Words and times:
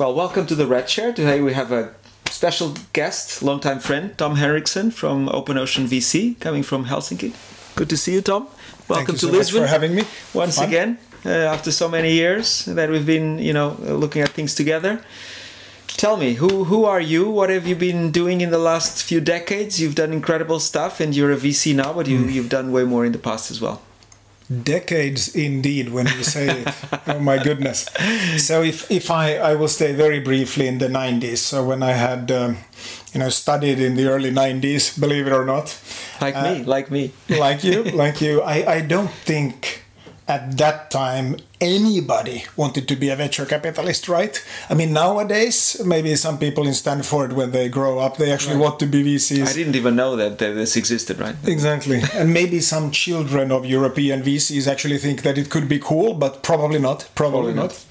Well, 0.00 0.14
welcome 0.14 0.46
to 0.46 0.54
the 0.54 0.66
Red 0.66 0.88
Chair. 0.88 1.12
Today 1.12 1.42
we 1.42 1.52
have 1.52 1.70
a 1.72 1.92
special 2.30 2.72
guest, 2.94 3.42
longtime 3.42 3.80
friend, 3.80 4.16
Tom 4.16 4.36
Henriksson 4.36 4.90
from 4.90 5.28
Open 5.28 5.58
Ocean 5.58 5.84
VC, 5.86 6.40
coming 6.40 6.62
from 6.62 6.86
Helsinki. 6.86 7.34
Good 7.76 7.90
to 7.90 7.98
see 7.98 8.14
you, 8.14 8.22
Tom. 8.22 8.48
Welcome 8.88 9.16
you 9.16 9.18
to 9.20 9.26
so 9.26 9.32
Lisbon 9.32 9.60
for 9.64 9.66
having 9.68 9.94
me. 9.94 10.04
once 10.32 10.56
Fun. 10.56 10.68
again 10.68 10.98
uh, 11.26 11.28
after 11.28 11.70
so 11.70 11.86
many 11.86 12.14
years 12.14 12.64
that 12.64 12.88
we've 12.88 13.04
been, 13.04 13.38
you 13.40 13.52
know, 13.52 13.76
looking 13.80 14.22
at 14.22 14.30
things 14.30 14.54
together. 14.54 15.04
Tell 15.88 16.16
me, 16.16 16.32
who 16.40 16.64
who 16.64 16.86
are 16.86 17.00
you? 17.00 17.28
What 17.28 17.50
have 17.50 17.66
you 17.66 17.76
been 17.76 18.10
doing 18.10 18.40
in 18.40 18.48
the 18.50 18.62
last 18.70 19.02
few 19.02 19.20
decades? 19.20 19.78
You've 19.82 19.96
done 19.96 20.14
incredible 20.14 20.60
stuff, 20.60 20.98
and 21.00 21.14
you're 21.14 21.32
a 21.32 21.36
VC 21.36 21.74
now, 21.74 21.92
but 21.92 22.06
you 22.06 22.16
Hmm. 22.22 22.30
you've 22.30 22.48
done 22.48 22.72
way 22.72 22.84
more 22.84 23.04
in 23.04 23.12
the 23.12 23.18
past 23.18 23.50
as 23.50 23.60
well. 23.60 23.82
Decades 24.50 25.34
indeed, 25.36 25.90
when 25.90 26.06
you 26.06 26.24
say 26.24 26.48
it. 26.62 26.74
oh 27.06 27.20
my 27.20 27.38
goodness. 27.38 27.86
So 28.38 28.62
if 28.62 28.90
if 28.90 29.08
I 29.10 29.36
I 29.36 29.54
will 29.54 29.68
stay 29.68 29.92
very 29.94 30.18
briefly 30.18 30.66
in 30.66 30.78
the 30.78 30.88
90s. 30.88 31.38
So 31.38 31.62
when 31.64 31.82
I 31.82 31.92
had 31.92 32.30
um, 32.32 32.56
you 33.14 33.20
know 33.20 33.28
studied 33.30 33.78
in 33.78 33.94
the 33.94 34.08
early 34.08 34.32
90s, 34.32 34.98
believe 34.98 35.26
it 35.28 35.32
or 35.32 35.44
not, 35.44 35.78
Like 36.20 36.34
Uh, 36.36 36.42
me, 36.54 36.64
like 36.64 36.90
me. 36.90 37.12
like 37.28 37.62
you, 37.62 37.84
like 37.94 38.20
you, 38.20 38.42
I 38.42 38.78
I 38.78 38.80
don't 38.82 39.10
think 39.24 39.84
at 40.30 40.56
that 40.62 40.90
time 40.92 41.36
anybody 41.60 42.44
wanted 42.56 42.86
to 42.88 42.96
be 42.96 43.08
a 43.10 43.16
venture 43.16 43.44
capitalist, 43.44 44.08
right? 44.08 44.34
I 44.70 44.74
mean 44.74 44.92
nowadays 44.92 45.56
maybe 45.84 46.14
some 46.16 46.38
people 46.38 46.64
in 46.70 46.74
Stanford 46.74 47.32
when 47.38 47.50
they 47.50 47.68
grow 47.68 47.98
up 47.98 48.16
they 48.16 48.30
actually 48.36 48.58
want 48.64 48.78
to 48.82 48.86
be 48.86 49.00
VCs. 49.08 49.48
I 49.48 49.52
didn't 49.52 49.76
even 49.82 49.94
know 49.96 50.14
that, 50.16 50.38
that 50.38 50.52
this 50.54 50.76
existed, 50.76 51.18
right? 51.18 51.36
Exactly. 51.56 52.00
And 52.20 52.32
maybe 52.40 52.60
some 52.60 52.86
children 53.04 53.50
of 53.56 53.60
European 53.66 54.22
VCs 54.22 54.66
actually 54.72 54.98
think 54.98 55.22
that 55.26 55.36
it 55.42 55.48
could 55.50 55.68
be 55.68 55.80
cool, 55.90 56.14
but 56.14 56.32
probably 56.50 56.80
not. 56.88 56.98
Probably, 57.14 57.52
Probably 57.52 57.54
not. 57.54 57.70
not. 57.70 57.86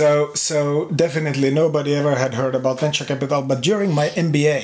So 0.00 0.10
so 0.34 0.58
definitely 1.04 1.50
nobody 1.62 1.92
ever 1.94 2.14
had 2.24 2.32
heard 2.40 2.54
about 2.60 2.80
venture 2.80 3.06
capital. 3.12 3.40
But 3.50 3.58
during 3.70 3.90
my 4.00 4.08
MBA, 4.26 4.60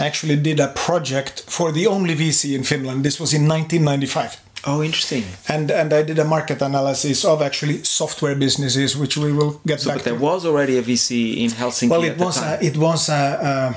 I 0.00 0.06
actually 0.10 0.36
did 0.48 0.58
a 0.60 0.68
project 0.86 1.34
for 1.56 1.68
the 1.72 1.86
only 1.86 2.14
VC 2.22 2.42
in 2.58 2.64
Finland. 2.64 2.98
This 3.04 3.16
was 3.22 3.30
in 3.32 3.42
1995. 3.48 4.47
Oh, 4.70 4.82
interesting. 4.82 5.24
And 5.54 5.70
and 5.70 5.92
I 5.92 6.02
did 6.10 6.18
a 6.18 6.24
market 6.24 6.60
analysis 6.62 7.24
of 7.24 7.40
actually 7.48 7.76
software 7.84 8.36
businesses, 8.36 8.96
which 8.96 9.16
we 9.16 9.30
will 9.38 9.52
get 9.66 9.80
So, 9.80 9.88
back 9.88 9.96
but 9.98 10.04
there 10.04 10.18
to. 10.18 10.24
was 10.30 10.44
already 10.44 10.78
a 10.78 10.82
VC 10.82 11.10
in 11.44 11.50
Helsinki 11.50 11.90
Well, 11.90 12.04
it 12.04 12.18
was 12.18 12.36
a, 12.42 12.58
it 12.68 12.76
was 12.76 13.08
a, 13.08 13.14
uh, 13.50 13.72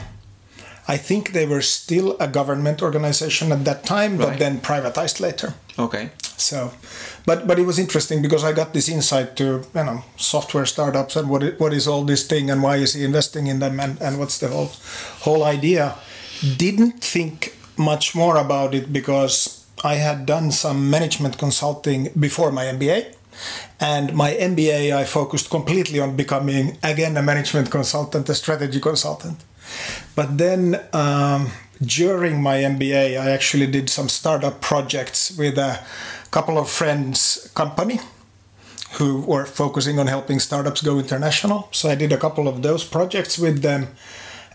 I 0.95 0.97
think 0.97 1.31
they 1.31 1.45
were 1.45 1.61
still 1.61 2.15
a 2.19 2.27
government 2.27 2.81
organization 2.81 3.51
at 3.51 3.63
that 3.65 3.83
time, 3.85 4.17
but 4.17 4.27
Right. 4.27 4.39
then 4.39 4.59
privatized 4.59 5.19
later. 5.19 5.53
okay. 5.79 6.09
So, 6.37 6.71
but 7.27 7.45
but 7.47 7.57
it 7.59 7.65
was 7.67 7.77
interesting 7.77 8.21
because 8.21 8.43
I 8.43 8.51
got 8.61 8.73
this 8.73 8.89
insight 8.89 9.35
to 9.37 9.43
you 9.75 9.83
know 9.87 10.03
software 10.17 10.65
startups 10.65 11.15
and 11.15 11.29
what 11.29 11.43
it, 11.43 11.59
what 11.59 11.71
is 11.73 11.87
all 11.87 12.03
this 12.05 12.23
thing 12.27 12.49
and 12.51 12.63
why 12.63 12.77
is 12.81 12.93
he 12.95 13.03
investing 13.05 13.47
in 13.47 13.59
them 13.59 13.79
and, 13.79 14.01
and 14.01 14.17
what's 14.19 14.37
the 14.39 14.47
whole 14.47 14.71
whole 15.25 15.43
idea. 15.55 15.93
Didn't 16.57 17.03
think 17.13 17.53
much 17.77 18.15
more 18.15 18.37
about 18.37 18.73
it 18.73 18.91
because 18.91 19.60
I 19.83 19.95
had 19.95 20.25
done 20.25 20.51
some 20.51 20.89
management 20.89 21.37
consulting 21.37 22.09
before 22.19 22.51
my 22.51 22.65
MBA. 22.65 23.15
And 23.79 24.13
my 24.13 24.33
MBA, 24.33 24.95
I 24.95 25.05
focused 25.05 25.49
completely 25.49 25.99
on 25.99 26.15
becoming 26.15 26.77
again 26.83 27.17
a 27.17 27.21
management 27.21 27.71
consultant, 27.71 28.29
a 28.29 28.35
strategy 28.35 28.79
consultant. 28.79 29.43
But 30.15 30.37
then 30.37 30.79
um, 30.93 31.51
during 31.81 32.41
my 32.41 32.57
MBA, 32.57 33.19
I 33.19 33.31
actually 33.31 33.67
did 33.67 33.89
some 33.89 34.09
startup 34.09 34.61
projects 34.61 35.35
with 35.37 35.57
a 35.57 35.79
couple 36.29 36.57
of 36.57 36.69
friends' 36.69 37.49
company 37.55 37.99
who 38.93 39.21
were 39.21 39.45
focusing 39.45 39.99
on 39.99 40.07
helping 40.07 40.39
startups 40.39 40.81
go 40.81 40.99
international. 40.99 41.69
So 41.71 41.89
I 41.89 41.95
did 41.95 42.11
a 42.11 42.17
couple 42.17 42.47
of 42.47 42.61
those 42.61 42.83
projects 42.83 43.39
with 43.39 43.61
them. 43.61 43.87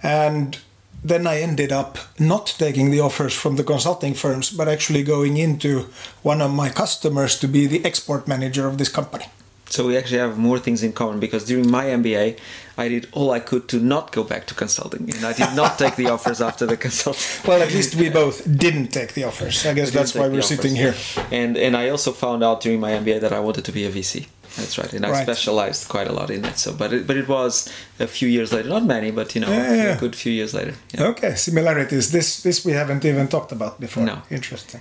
And 0.02 0.58
then 1.04 1.26
I 1.26 1.40
ended 1.40 1.72
up 1.72 1.98
not 2.18 2.46
taking 2.58 2.90
the 2.90 3.00
offers 3.00 3.34
from 3.34 3.56
the 3.56 3.64
consulting 3.64 4.14
firms, 4.14 4.50
but 4.50 4.68
actually 4.68 5.02
going 5.02 5.36
into 5.36 5.86
one 6.22 6.40
of 6.40 6.52
my 6.52 6.68
customers 6.68 7.38
to 7.40 7.48
be 7.48 7.66
the 7.66 7.84
export 7.84 8.26
manager 8.26 8.66
of 8.66 8.78
this 8.78 8.88
company. 8.88 9.26
So 9.68 9.86
we 9.86 9.96
actually 9.96 10.18
have 10.18 10.38
more 10.38 10.58
things 10.60 10.82
in 10.82 10.92
common 10.92 11.18
because 11.18 11.44
during 11.44 11.68
my 11.68 11.86
MBA, 11.86 12.38
I 12.78 12.88
did 12.88 13.08
all 13.12 13.32
I 13.32 13.40
could 13.40 13.68
to 13.70 13.80
not 13.80 14.12
go 14.12 14.22
back 14.22 14.46
to 14.46 14.54
consulting, 14.54 15.10
and 15.10 15.24
I 15.24 15.32
did 15.32 15.56
not 15.56 15.76
take 15.76 15.96
the 15.96 16.08
offers 16.14 16.40
after 16.40 16.66
the 16.66 16.76
consulting. 16.76 17.22
Well, 17.48 17.60
at 17.62 17.72
least 17.72 17.96
we 17.96 18.08
both 18.08 18.44
didn't 18.58 18.88
take 18.88 19.14
the 19.14 19.24
offers. 19.24 19.66
I 19.66 19.74
guess 19.74 19.90
that's 19.90 20.14
why 20.14 20.28
we're 20.28 20.38
offers. 20.38 20.48
sitting 20.48 20.76
here. 20.76 20.94
And 21.32 21.56
and 21.56 21.76
I 21.76 21.88
also 21.88 22.12
found 22.12 22.44
out 22.44 22.60
during 22.60 22.78
my 22.78 22.92
MBA 22.92 23.20
that 23.20 23.32
I 23.32 23.40
wanted 23.40 23.64
to 23.64 23.72
be 23.72 23.84
a 23.84 23.90
VC. 23.90 24.26
That's 24.56 24.78
right, 24.78 24.92
and 24.94 25.04
I 25.04 25.22
specialized 25.22 25.88
quite 25.88 26.08
a 26.08 26.12
lot 26.12 26.30
in 26.30 26.44
it. 26.44 26.58
So, 26.58 26.72
but 26.72 26.92
it, 26.92 27.06
but 27.06 27.16
it 27.16 27.28
was 27.28 27.68
a 28.00 28.06
few 28.06 28.28
years 28.28 28.52
later, 28.52 28.68
not 28.68 28.84
many, 28.84 29.10
but 29.10 29.34
you 29.34 29.40
know, 29.42 29.50
Yeah, 29.50 29.72
a 29.72 29.76
yeah. 29.76 29.96
a 29.96 29.98
good 29.98 30.14
few 30.16 30.32
years 30.32 30.52
later. 30.54 30.74
Yeah. 30.94 31.08
Okay, 31.08 31.34
similarities. 31.34 32.10
This 32.10 32.42
this 32.42 32.64
we 32.64 32.72
haven't 32.72 33.04
even 33.04 33.28
talked 33.28 33.52
about 33.52 33.78
before. 33.80 34.04
No. 34.06 34.16
Interesting. 34.30 34.80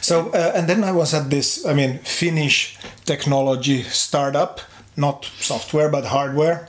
So 0.00 0.28
uh, 0.34 0.52
and 0.54 0.66
then 0.68 0.84
I 0.84 0.92
was 0.92 1.14
at 1.14 1.30
this, 1.30 1.64
I 1.66 1.74
mean, 1.74 1.98
Finnish 2.04 2.78
technology 3.04 3.82
startup, 3.82 4.60
not 4.96 5.30
software 5.40 5.88
but 5.90 6.04
hardware, 6.04 6.68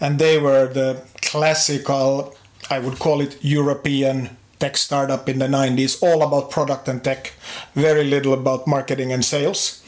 and 0.00 0.18
they 0.18 0.38
were 0.38 0.66
the 0.72 1.02
classical, 1.22 2.34
I 2.70 2.78
would 2.78 2.98
call 2.98 3.20
it 3.20 3.38
European 3.42 4.36
tech 4.58 4.76
startup 4.76 5.28
in 5.28 5.38
the 5.38 5.46
90s, 5.48 6.02
all 6.02 6.22
about 6.22 6.50
product 6.50 6.88
and 6.88 7.02
tech, 7.02 7.32
very 7.74 8.04
little 8.04 8.32
about 8.32 8.66
marketing 8.66 9.12
and 9.12 9.24
sales. 9.24 9.82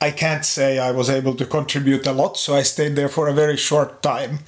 I 0.00 0.10
can't 0.10 0.44
say 0.44 0.78
I 0.78 0.90
was 0.90 1.08
able 1.08 1.34
to 1.36 1.46
contribute 1.46 2.06
a 2.06 2.12
lot, 2.12 2.36
so 2.36 2.54
I 2.54 2.62
stayed 2.62 2.94
there 2.96 3.08
for 3.08 3.28
a 3.28 3.32
very 3.32 3.56
short 3.56 4.02
time 4.02 4.40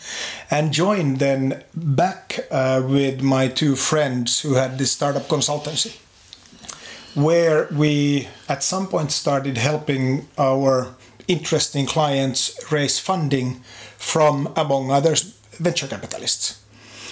and 0.50 0.72
joined 0.72 1.18
then 1.18 1.64
back 1.74 2.46
uh, 2.50 2.82
with 2.84 3.22
my 3.22 3.48
two 3.48 3.76
friends 3.76 4.40
who 4.40 4.54
had 4.54 4.78
this 4.78 4.92
startup 4.92 5.28
consultancy, 5.28 5.96
where 7.14 7.68
we 7.72 8.28
at 8.48 8.62
some 8.62 8.86
point 8.86 9.12
started 9.12 9.56
helping 9.56 10.28
our 10.36 10.94
interesting 11.26 11.86
clients 11.86 12.54
raise 12.70 12.98
funding 12.98 13.62
from, 13.96 14.52
among 14.56 14.90
others, 14.90 15.38
venture 15.52 15.86
capitalists. 15.86 16.60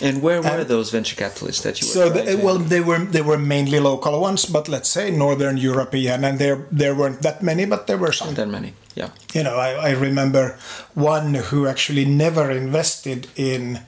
And 0.00 0.22
where 0.22 0.42
were 0.42 0.64
those 0.64 0.90
venture 0.90 1.16
capitalists 1.16 1.62
that 1.62 1.80
you 1.80 1.86
were? 1.86 1.92
So, 1.92 2.10
the, 2.10 2.36
well, 2.44 2.58
they 2.58 2.80
were 2.80 2.98
they 2.98 3.22
were 3.22 3.38
mainly 3.38 3.80
local 3.80 4.20
ones, 4.20 4.46
but 4.46 4.68
let's 4.68 4.88
say 4.88 5.10
Northern 5.10 5.56
European, 5.56 6.24
and 6.24 6.38
there 6.38 6.66
there 6.72 6.94
weren't 6.94 7.22
that 7.22 7.42
many, 7.42 7.64
but 7.66 7.86
there 7.86 7.98
were 7.98 8.12
some. 8.12 8.28
not 8.28 8.36
that 8.36 8.48
many. 8.48 8.72
Yeah. 8.96 9.10
you 9.32 9.42
know, 9.42 9.56
I, 9.56 9.90
I 9.90 9.90
remember 9.90 10.56
one 10.94 11.34
who 11.34 11.66
actually 11.66 12.04
never 12.04 12.48
invested 12.50 13.26
in 13.34 13.80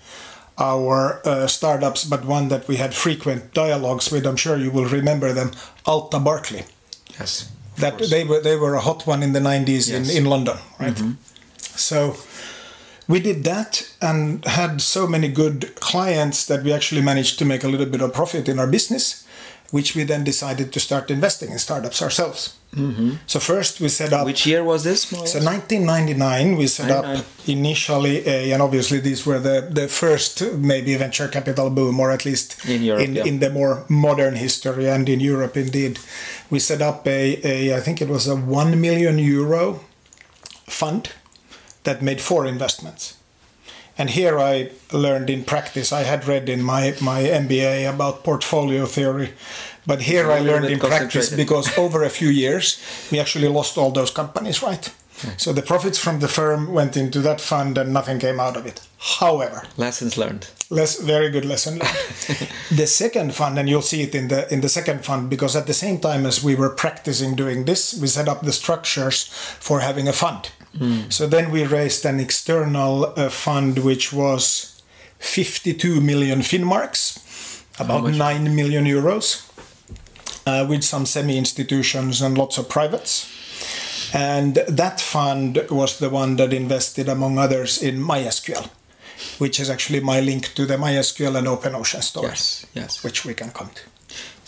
our 0.59 1.21
uh, 1.25 1.47
startups, 1.47 2.05
but 2.05 2.25
one 2.25 2.49
that 2.49 2.67
we 2.67 2.77
had 2.77 2.93
frequent 2.95 3.55
dialogues 3.55 4.11
with. 4.11 4.27
I'm 4.27 4.37
sure 4.37 4.57
you 4.57 4.71
will 4.73 4.87
remember 4.89 5.33
them, 5.33 5.53
Alta 5.85 6.19
Berkeley. 6.19 6.65
Yes. 7.21 7.51
That 7.79 7.99
course. 7.99 8.11
they 8.11 8.25
were 8.25 8.41
they 8.41 8.57
were 8.57 8.75
a 8.75 8.81
hot 8.81 9.07
one 9.07 9.23
in 9.23 9.33
the 9.33 9.41
90s 9.41 9.69
Yes. 9.69 9.89
Mm-hmm. 9.91 10.11
in, 10.11 10.17
in 10.17 10.25
London, 10.25 10.57
right? 10.81 10.99
So 11.59 12.17
we 13.09 13.21
did 13.21 13.45
that 13.45 13.89
and 14.01 14.45
had 14.45 14.81
so 14.81 15.07
many 15.07 15.29
good 15.29 15.75
clients 15.77 16.47
that 16.47 16.65
we 16.65 16.73
actually 16.73 17.03
managed 17.03 17.39
to 17.39 17.45
make 17.45 17.63
a 17.63 17.69
little 17.69 17.87
bit 17.87 18.01
of 18.01 18.13
profit 18.13 18.49
in 18.49 18.59
our 18.59 18.67
business, 18.67 19.27
which 19.71 19.95
we 19.95 20.03
then 20.03 20.25
decided 20.25 20.73
to 20.73 20.81
start 20.81 21.11
investing 21.11 21.51
in 21.51 21.59
startups 21.59 22.03
ourselves. 22.03 22.57
Mm-hmm. 22.75 23.13
So 23.27 23.39
first 23.39 23.81
we 23.81 23.89
set 23.89 24.13
up. 24.13 24.27
Which 24.27 24.45
year 24.45 24.63
was 24.63 24.85
this? 24.85 25.11
more 25.11 25.27
So 25.27 25.39
1999, 25.39 26.57
we 26.57 26.67
set 26.67 26.91
up 26.91 27.25
initially, 27.47 28.27
a, 28.27 28.53
and 28.53 28.61
obviously 28.61 28.99
these 28.99 29.25
were 29.25 29.39
the, 29.39 29.69
the 29.71 29.89
first 29.89 30.43
maybe 30.53 30.95
venture 30.97 31.29
capital 31.29 31.71
boom, 31.71 31.99
or 32.01 32.11
at 32.11 32.25
least 32.25 32.69
In 32.69 32.83
Europe, 32.83 33.05
in, 33.05 33.15
yeah. 33.15 33.25
in 33.25 33.39
the 33.39 33.51
more 33.51 33.85
modern 33.89 34.35
history, 34.35 34.89
and 34.89 35.09
in 35.09 35.21
Europe 35.21 35.57
indeed. 35.57 35.99
We 36.51 36.59
set 36.59 36.83
up 36.83 37.07
a, 37.07 37.41
a 37.47 37.77
I 37.77 37.81
think 37.81 38.03
it 38.03 38.09
was 38.09 38.27
a 38.27 38.37
1 38.37 38.81
million 38.81 39.19
euro 39.19 39.81
fund 40.67 41.11
that 41.87 42.03
made 42.03 42.21
four 42.21 42.47
investments. 42.47 43.17
And 43.99 44.11
here 44.11 44.39
I 44.39 44.71
learned 44.93 45.31
in 45.31 45.45
practice. 45.45 45.91
I 45.91 46.03
had 46.03 46.29
read 46.29 46.51
in 46.51 46.63
my, 46.63 46.95
my 47.01 47.23
MBA 47.23 47.89
about 47.95 48.25
portfolio 48.25 48.85
theory, 48.85 49.31
but 49.87 50.03
here 50.03 50.31
I 50.31 50.41
learned 50.41 50.67
in 50.67 50.79
practice 50.79 51.35
because 51.35 51.79
over 51.85 52.05
a 52.05 52.11
few 52.11 52.29
years 52.29 52.79
we 53.11 53.19
actually 53.19 53.49
lost 53.49 53.79
all 53.79 53.91
those 53.91 54.11
companies, 54.11 54.63
right? 54.63 54.93
So 55.39 55.53
the 55.53 55.63
profits 55.63 55.99
from 55.99 56.21
the 56.21 56.29
firm 56.29 56.73
went 56.73 56.97
into 56.97 57.21
that 57.21 57.41
fund 57.41 57.79
and 57.79 57.93
nothing 57.93 58.19
came 58.19 58.39
out 58.39 58.57
of 58.57 58.67
it. 58.67 58.87
However, 58.99 59.63
Lessons 59.77 60.19
learned. 60.19 60.49
less 60.69 61.01
very 61.01 61.31
good 61.31 61.45
lesson 61.45 61.79
learned. 61.79 62.49
the 62.71 62.87
second 62.87 63.35
fund, 63.35 63.59
and 63.59 63.69
you'll 63.69 63.83
see 63.83 64.03
it 64.03 64.15
in 64.15 64.29
the 64.29 64.53
in 64.53 64.61
the 64.61 64.69
second 64.69 65.05
fund, 65.05 65.31
because 65.31 65.57
at 65.57 65.67
the 65.67 65.75
same 65.75 65.99
time 66.01 66.27
as 66.27 66.45
we 66.45 66.55
were 66.55 66.69
practicing 66.69 67.35
doing 67.37 67.65
this, 67.65 67.99
we 68.01 68.09
set 68.09 68.29
up 68.29 68.43
the 68.43 68.53
structures 68.53 69.25
for 69.59 69.81
having 69.81 70.09
a 70.09 70.13
fund. 70.13 70.51
So 71.09 71.27
then 71.27 71.51
we 71.51 71.65
raised 71.65 72.05
an 72.05 72.21
external 72.21 73.07
uh, 73.17 73.31
fund 73.31 73.79
which 73.79 74.13
was 74.13 74.83
52 75.19 76.01
million 76.01 76.41
Finmarks, 76.43 77.19
about 77.79 78.05
9 78.13 78.55
million 78.55 78.85
euros, 78.85 79.43
uh, 80.47 80.67
with 80.69 80.83
some 80.85 81.07
semi 81.07 81.39
institutions 81.39 82.21
and 82.23 82.37
lots 82.37 82.59
of 82.59 82.69
privates. 82.69 83.27
And 84.15 84.57
that 84.69 85.01
fund 85.01 85.67
was 85.71 85.99
the 85.99 86.11
one 86.11 86.37
that 86.37 86.53
invested, 86.53 87.09
among 87.09 87.39
others, 87.39 87.83
in 87.83 87.97
MySQL. 87.99 88.69
which 89.39 89.59
is 89.61 89.71
actually 89.71 90.01
my 90.01 90.21
link 90.21 90.55
to 90.55 90.67
the 90.67 90.77
MySQL 90.77 91.37
and 91.39 91.47
OpenOcean 91.47 92.03
stories, 92.03 92.31
Yes, 92.31 92.67
yes. 92.75 93.05
which 93.05 93.25
we 93.25 93.33
can 93.35 93.51
come 93.51 93.71
to. 93.75 93.83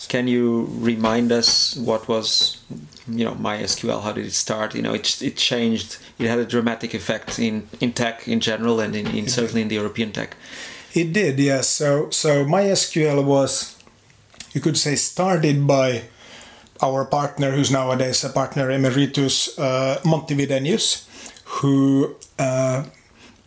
Can 0.07 0.27
you 0.27 0.67
remind 0.79 1.31
us 1.31 1.75
what 1.75 2.07
was, 2.07 2.57
you 3.11 3.25
know, 3.25 3.33
MySQL? 3.33 4.01
How 4.01 4.11
did 4.11 4.25
it 4.25 4.33
start? 4.33 4.75
You 4.75 4.81
know, 4.81 4.93
it, 4.93 5.21
it 5.21 5.37
changed. 5.37 5.97
It 6.17 6.27
had 6.27 6.39
a 6.39 6.45
dramatic 6.45 6.93
effect 6.93 7.39
in, 7.39 7.67
in 7.79 7.93
tech 7.93 8.27
in 8.27 8.39
general, 8.39 8.79
and 8.79 8.95
in, 8.95 9.07
in 9.07 9.27
certainly 9.27 9.61
in 9.61 9.67
the 9.67 9.75
European 9.75 10.11
tech. 10.11 10.35
It 10.93 11.13
did, 11.13 11.39
yes. 11.39 11.69
So 11.69 12.09
so 12.09 12.45
MySQL 12.45 13.23
was, 13.23 13.77
you 14.53 14.61
could 14.61 14.77
say, 14.77 14.95
started 14.95 15.67
by 15.67 16.03
our 16.81 17.05
partner, 17.05 17.51
who's 17.51 17.71
nowadays 17.71 18.23
a 18.23 18.29
partner 18.29 18.71
emeritus, 18.71 19.59
uh, 19.59 19.99
Monty 20.05 20.35
Widenius, 20.35 21.05
who 21.45 22.15
uh, 22.39 22.85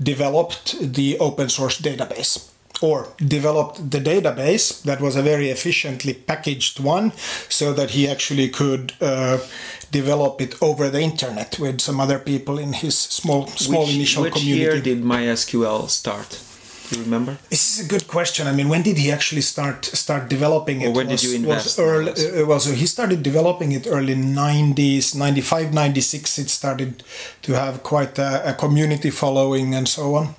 developed 0.01 0.95
the 0.95 1.19
open 1.19 1.49
source 1.49 1.81
database 1.81 2.52
or 2.83 3.09
developed 3.19 3.91
the 3.91 3.99
database 3.99 4.83
that 4.83 5.01
was 5.01 5.17
a 5.17 5.23
very 5.23 5.49
efficiently 5.51 6.15
packaged 6.15 6.81
one 6.81 7.13
so 7.49 7.73
that 7.73 7.91
he 7.91 8.09
actually 8.09 8.49
could 8.49 8.93
uh, 9.01 9.39
develop 9.91 10.41
it 10.41 10.61
over 10.63 10.91
the 10.91 11.01
internet 11.01 11.59
with 11.59 11.81
some 11.81 12.01
other 12.01 12.19
people 12.19 12.59
in 12.59 12.73
his 12.73 12.97
small 12.99 13.47
small 13.47 13.87
which, 13.87 13.95
initial 13.95 14.23
which 14.25 14.35
community. 14.35 14.61
year 14.61 14.81
did 14.81 15.03
MySQL 15.03 15.89
start? 15.89 16.41
Do 16.93 16.99
you 16.99 17.05
remember? 17.05 17.39
This 17.49 17.79
is 17.79 17.87
a 17.87 17.89
good 17.89 18.07
question. 18.07 18.47
I 18.47 18.53
mean, 18.53 18.69
when 18.69 18.83
did 18.83 18.99
he 18.99 19.11
actually 19.11 19.41
start 19.41 19.85
start 19.85 20.29
developing 20.29 20.83
it? 20.83 20.89
Or 20.89 20.93
when 20.93 21.09
did 21.09 21.23
you 21.23 21.35
invest 21.37 21.65
Was 21.65 21.79
early, 21.79 22.11
in 22.11 22.43
uh, 22.43 22.47
well, 22.47 22.61
so 22.61 22.73
he 22.73 22.87
started 22.87 23.23
developing 23.23 23.73
it 23.73 23.87
early 23.87 24.15
90s, 24.15 25.15
95, 25.15 25.73
96. 25.73 26.39
It 26.39 26.51
started 26.51 27.03
to 27.43 27.53
have 27.55 27.83
quite 27.83 28.19
a, 28.19 28.51
a 28.51 28.55
community 28.55 29.11
following 29.11 29.75
and 29.75 29.89
so 29.89 30.15
on. 30.15 30.35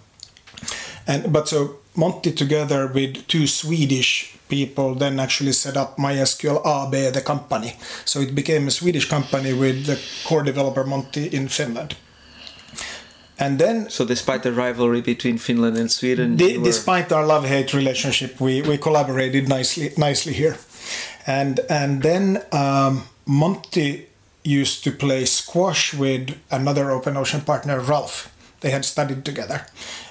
And 1.07 1.34
but 1.34 1.48
so 1.48 1.80
Monty, 1.95 2.31
together 2.31 2.88
with 2.88 3.28
two 3.28 3.45
Swedish 3.48 4.36
people, 4.50 4.95
then 4.95 5.19
actually 5.19 5.54
set 5.54 5.78
up 5.78 5.98
MySQL 5.98 6.62
AB, 6.66 7.10
the 7.12 7.22
company. 7.22 7.75
So 8.06 8.19
it 8.19 8.34
became 8.36 8.68
a 8.68 8.72
Swedish 8.72 9.07
company 9.10 9.54
with 9.54 9.86
the 9.86 10.00
core 10.28 10.44
developer 10.44 10.84
Monty 10.84 11.28
in 11.28 11.48
Finland. 11.50 11.95
And 13.40 13.57
then 13.60 13.90
So, 13.90 14.06
despite 14.06 14.44
the 14.44 14.51
rivalry 14.54 15.01
between 15.01 15.38
Finland 15.38 15.78
and 15.78 15.92
Sweden, 15.92 16.36
D- 16.38 16.57
were- 16.57 16.63
despite 16.63 17.12
our 17.12 17.25
love-hate 17.25 17.74
relationship, 17.74 18.39
we, 18.39 18.62
we 18.62 18.78
collaborated 18.78 19.50
nicely 19.50 19.92
nicely 19.98 20.34
here, 20.34 20.56
and 21.25 21.60
and 21.69 22.01
then 22.04 22.44
um, 22.51 23.04
Monty 23.25 24.06
used 24.44 24.84
to 24.84 24.92
play 24.92 25.25
squash 25.25 25.94
with 25.94 26.36
another 26.51 26.92
open 26.92 27.18
ocean 27.18 27.42
partner, 27.42 27.80
Ralph. 27.80 28.30
They 28.63 28.71
had 28.71 28.86
studied 28.86 29.25
together, 29.25 29.68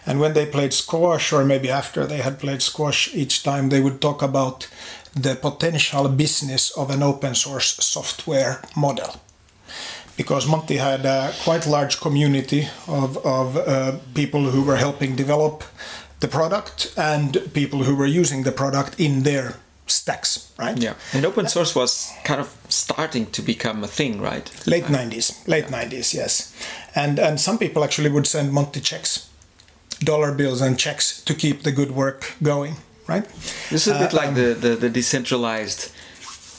and 0.07 0.21
when 0.21 0.35
they 0.35 0.47
played 0.47 0.75
squash, 0.75 1.33
or 1.33 1.43
maybe 1.43 1.71
after 1.71 2.07
they 2.07 2.19
had 2.19 2.39
played 2.39 2.61
squash, 2.63 3.09
each 3.15 3.43
time 3.43 3.71
they 3.71 3.81
would 3.81 4.01
talk 4.01 4.23
about 4.23 4.69
the 5.15 5.35
potential 5.35 6.09
business 6.09 6.71
of 6.77 6.91
an 6.91 7.03
open 7.03 7.35
source 7.35 7.77
software 7.85 8.61
model. 8.77 9.21
Because 10.17 10.47
Monty 10.47 10.77
had 10.77 11.07
a 11.07 11.33
quite 11.45 11.67
large 11.67 11.99
community 11.99 12.69
of, 12.87 13.17
of 13.25 13.57
uh, 13.57 13.93
people 14.15 14.51
who 14.51 14.63
were 14.63 14.77
helping 14.77 15.17
develop 15.17 15.65
the 16.21 16.29
product 16.29 16.93
and 16.97 17.39
people 17.55 17.85
who 17.85 17.97
were 17.97 18.21
using 18.21 18.43
the 18.43 18.53
product 18.53 19.01
in 19.01 19.23
their 19.23 19.55
stacks, 19.93 20.53
right? 20.59 20.77
yeah, 20.79 20.95
and 21.13 21.25
open 21.25 21.47
source 21.49 21.75
was 21.75 22.11
kind 22.25 22.41
of 22.41 22.49
starting 22.69 23.27
to 23.33 23.43
become 23.43 23.85
a 23.85 23.89
thing, 23.89 24.21
right? 24.21 24.51
Late 24.67 24.85
90s, 24.85 25.47
late 25.47 25.67
90s, 25.67 26.15
yes. 26.15 26.53
And, 26.95 27.19
and 27.19 27.41
some 27.41 27.59
people 27.59 27.85
actually 27.85 28.11
would 28.11 28.27
send 28.27 28.53
Monty 28.53 28.81
checks, 28.81 29.29
dollar 30.01 30.33
bills 30.35 30.61
and 30.61 30.79
checks 30.79 31.23
to 31.25 31.35
keep 31.35 31.63
the 31.63 31.73
good 31.73 31.93
work 31.93 32.35
going, 32.43 32.77
right? 33.07 33.25
This 33.71 33.87
is 33.87 33.89
a 33.89 33.99
bit 33.99 34.13
Uh, 34.13 34.17
like 34.17 34.29
um, 34.29 34.35
the, 34.35 34.55
the, 34.55 34.77
the 34.77 34.91
decentralized 34.91 35.91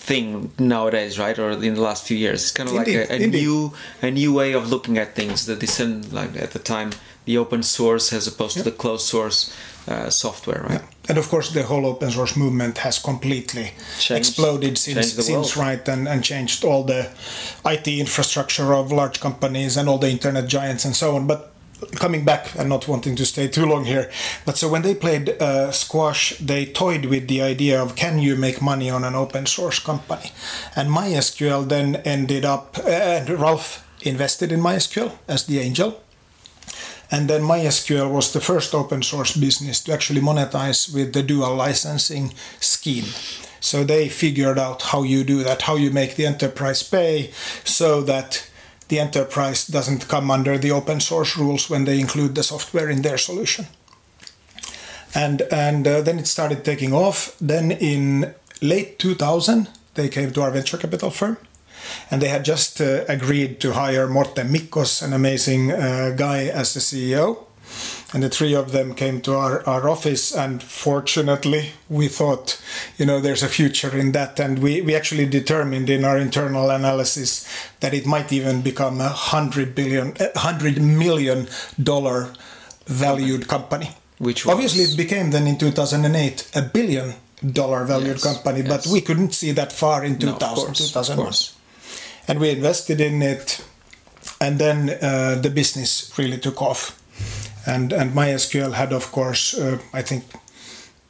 thing 0.03 0.51
nowadays, 0.59 1.17
right? 1.17 1.39
Or 1.39 1.51
in 1.51 1.73
the 1.75 1.81
last 1.81 2.05
few 2.05 2.17
years, 2.17 2.41
it's 2.43 2.51
kind 2.51 2.69
of 2.69 2.75
like 2.75 2.87
a, 2.89 3.11
a 3.11 3.27
new 3.27 3.71
a 4.01 4.11
new 4.11 4.33
way 4.33 4.53
of 4.53 4.69
looking 4.69 4.97
at 4.97 5.15
things. 5.15 5.45
The 5.45 5.55
decent 5.55 6.11
like 6.13 6.35
at 6.35 6.51
the 6.51 6.59
time, 6.59 6.91
the 7.25 7.37
open 7.37 7.63
source 7.63 8.11
as 8.11 8.27
opposed 8.27 8.57
to 8.57 8.63
the 8.63 8.71
closed 8.71 9.05
source 9.07 9.55
uh, 9.87 10.09
software, 10.09 10.63
right? 10.69 10.81
And 11.09 11.17
of 11.17 11.27
course, 11.29 11.51
the 11.51 11.63
whole 11.63 11.85
open 11.85 12.11
source 12.11 12.35
movement 12.37 12.77
has 12.79 12.99
completely 12.99 13.71
Changed- 13.99 14.11
exploded 14.11 14.77
since, 14.77 15.13
since 15.13 15.57
right, 15.57 15.85
and, 15.89 16.07
and 16.07 16.23
changed 16.23 16.63
all 16.63 16.83
the 16.83 17.09
IT 17.65 17.87
infrastructure 17.87 18.73
of 18.73 18.91
large 18.91 19.19
companies 19.19 19.75
and 19.77 19.89
all 19.89 19.97
the 19.97 20.09
internet 20.09 20.47
giants 20.47 20.85
and 20.85 20.95
so 20.95 21.15
on. 21.15 21.27
But 21.27 21.49
coming 21.95 22.23
back 22.23 22.55
and 22.57 22.69
not 22.69 22.87
wanting 22.87 23.17
to 23.17 23.25
stay 23.25 23.49
too 23.49 23.65
long 23.65 23.83
here, 23.83 24.09
but 24.45 24.57
so 24.57 24.69
when 24.69 24.83
they 24.83 24.95
played 24.95 25.29
uh, 25.41 25.71
squash, 25.71 26.37
they 26.37 26.65
toyed 26.65 27.05
with 27.05 27.27
the 27.27 27.41
idea 27.41 27.81
of 27.81 27.95
can 27.97 28.19
you 28.19 28.37
make 28.37 28.61
money 28.61 28.89
on 28.89 29.03
an 29.03 29.15
open 29.15 29.45
source 29.45 29.79
company? 29.79 30.31
And 30.77 30.89
MySQL 30.89 31.67
then 31.67 31.97
ended 32.05 32.45
up, 32.45 32.77
and 32.87 33.29
Ralph 33.29 33.85
invested 34.01 34.51
in 34.53 34.61
MySQL 34.61 35.11
as 35.27 35.45
the 35.45 35.59
angel. 35.59 35.99
And 37.13 37.29
then 37.29 37.43
MySQL 37.43 38.09
was 38.09 38.33
the 38.33 38.41
first 38.41 38.73
open 38.73 39.03
source 39.03 39.37
business 39.37 39.83
to 39.83 39.93
actually 39.93 40.19
monetize 40.19 40.91
with 40.91 41.13
the 41.13 41.21
dual 41.21 41.55
licensing 41.55 42.33
scheme. 42.59 43.05
So 43.59 43.83
they 43.83 44.09
figured 44.09 44.57
out 44.57 44.81
how 44.81 45.03
you 45.03 45.23
do 45.23 45.43
that, 45.43 45.61
how 45.61 45.75
you 45.75 45.91
make 45.91 46.15
the 46.15 46.25
enterprise 46.25 46.81
pay 46.81 47.29
so 47.63 48.01
that 48.01 48.49
the 48.87 48.99
enterprise 48.99 49.67
doesn't 49.67 50.07
come 50.07 50.31
under 50.31 50.57
the 50.57 50.71
open 50.71 50.99
source 50.99 51.37
rules 51.37 51.69
when 51.69 51.85
they 51.85 51.99
include 51.99 52.33
the 52.33 52.41
software 52.41 52.89
in 52.89 53.03
their 53.03 53.19
solution. 53.19 53.67
And, 55.13 55.43
and 55.51 55.87
uh, 55.87 56.01
then 56.01 56.17
it 56.17 56.25
started 56.25 56.65
taking 56.65 56.93
off. 56.93 57.37
Then 57.39 57.69
in 57.69 58.33
late 58.59 58.97
2000, 58.97 59.69
they 59.93 60.09
came 60.09 60.31
to 60.31 60.41
our 60.41 60.49
venture 60.49 60.77
capital 60.77 61.11
firm 61.11 61.37
and 62.11 62.21
they 62.21 62.29
had 62.29 62.45
just 62.45 62.79
uh, 62.81 63.03
agreed 63.07 63.59
to 63.61 63.73
hire 63.73 64.07
Mårten 64.07 64.49
Mickos, 64.49 65.01
an 65.01 65.13
amazing 65.13 65.71
uh, 65.71 66.13
guy, 66.17 66.45
as 66.45 66.73
the 66.73 66.79
CEO. 66.79 67.37
And 68.13 68.21
the 68.21 68.29
three 68.29 68.53
of 68.53 68.71
them 68.71 68.93
came 68.93 69.21
to 69.21 69.33
our, 69.35 69.67
our 69.67 69.89
office, 69.89 70.35
and 70.35 70.61
fortunately, 70.61 71.71
we 71.89 72.07
thought, 72.07 72.61
you 72.99 73.05
know, 73.07 73.19
there's 73.19 73.41
a 73.41 73.47
future 73.47 73.97
in 73.97 74.11
that. 74.11 74.39
And 74.39 74.59
we, 74.59 74.81
we 74.81 74.95
actually 74.95 75.25
determined 75.25 75.89
in 75.89 76.05
our 76.05 76.19
internal 76.19 76.69
analysis 76.69 77.47
that 77.79 77.93
it 77.95 78.05
might 78.05 78.31
even 78.31 78.61
become 78.61 79.01
a 79.01 79.09
hundred 79.09 79.73
billion, 79.73 80.13
a 80.19 80.37
hundred 80.37 80.79
million 80.79 81.47
dollar 81.81 82.31
valued 82.85 83.47
company. 83.47 83.89
Which 84.19 84.45
was- 84.45 84.53
obviously 84.53 84.83
it 84.83 84.95
became 84.95 85.31
then 85.31 85.47
in 85.47 85.57
2008 85.57 86.51
a 86.55 86.61
billion 86.61 87.15
dollar 87.51 87.83
valued 87.85 88.19
Yes, 88.21 88.23
company, 88.23 88.61
but 88.61 88.85
we 88.87 89.01
couldn't 89.01 89.33
see 89.33 89.51
that 89.53 89.71
far 89.71 90.03
in 90.05 90.13
No, 90.19 90.33
of 90.33 90.39
2000, 90.39 90.65
course, 90.65 91.09
of 91.09 91.15
course. 91.17 91.55
And 92.27 92.39
we 92.39 92.49
invested 92.49 93.01
in 93.01 93.21
it. 93.21 93.65
And 94.39 94.59
then 94.59 94.89
uh, 95.01 95.35
the 95.41 95.49
business 95.49 96.11
really 96.17 96.37
took 96.37 96.61
off. 96.61 96.99
And 97.65 97.93
and 97.93 98.11
mysql 98.11 98.73
had 98.73 98.91
of 98.91 99.11
course 99.13 99.57
uh, 99.57 99.77
i 99.93 100.01
think 100.01 100.23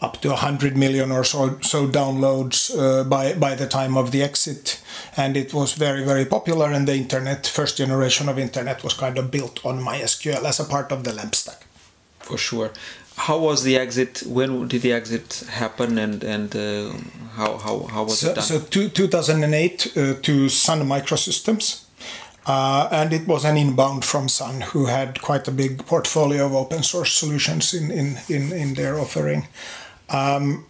up 0.02 0.22
to 0.22 0.30
100 0.30 0.78
million 0.78 1.12
or 1.12 1.24
so 1.24 1.58
so 1.62 1.88
downloads 1.88 2.70
uh, 2.78 3.04
by 3.04 3.34
by 3.34 3.56
the 3.56 3.68
time 3.68 3.98
of 3.98 4.12
the 4.12 4.22
exit. 4.22 4.82
And 5.18 5.36
it 5.38 5.54
was 5.54 5.74
very 5.74 6.04
very 6.06 6.26
popular 6.26 6.72
and 6.72 6.88
the 6.88 6.96
internet 6.96 7.48
first 7.48 7.78
generation 7.78 8.30
of 8.30 8.38
internet 8.38 8.84
was 8.84 8.94
kind 8.94 9.18
of 9.18 9.32
built 9.32 9.66
on 9.66 9.80
mysql 9.80 10.44
as 10.44 10.60
a 10.60 10.66
part 10.66 10.92
of 10.92 11.04
the 11.04 11.14
lamp 11.14 11.36
stack 11.36 11.66
For 12.20 12.38
sure. 12.38 12.72
How 13.16 13.38
was 13.38 13.64
the 13.64 13.78
exit? 13.78 14.24
When 14.26 14.68
did 14.68 14.82
the 14.82 14.94
exit 14.94 15.44
happen, 15.50 15.98
and 15.98 16.24
and 16.24 16.56
uh, 16.56 16.94
how 17.36 17.58
how 17.58 17.84
how 17.84 18.04
was 18.04 18.20
so, 18.20 18.30
it 18.30 18.36
done? 18.36 18.44
so 18.44 18.60
two, 18.60 18.90
2008 18.90 19.98
uh, 19.98 20.14
to 20.22 20.50
Sun 20.50 20.82
Microsystems. 20.82 21.84
Uh, 22.46 22.90
and 22.92 23.14
it 23.14 23.26
was 23.26 23.46
an 23.46 23.56
inbound 23.56 24.04
from 24.04 24.28
Sun, 24.28 24.60
who 24.60 24.88
had 24.88 25.22
quite 25.22 25.48
a 25.48 25.52
big 25.52 25.86
portfolio 25.86 26.46
of 26.46 26.54
open 26.54 26.84
source 26.84 27.14
solutions 27.14 27.74
in, 27.74 27.90
in, 27.90 28.18
in, 28.28 28.52
in 28.52 28.74
their 28.74 29.00
offering. 29.00 29.48
Um, 30.10 30.66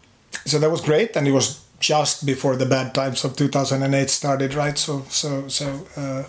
so 0.46 0.60
that 0.60 0.70
was 0.70 0.82
great, 0.82 1.16
and 1.16 1.28
it 1.28 1.32
was 1.32 1.64
just 1.80 2.26
before 2.26 2.56
the 2.56 2.66
bad 2.66 2.94
times 2.94 3.26
of 3.26 3.36
2008 3.36 4.10
started, 4.10 4.54
right? 4.54 4.78
So 4.78 5.04
so 5.10 5.48
so 5.48 5.88
uh, 5.98 6.24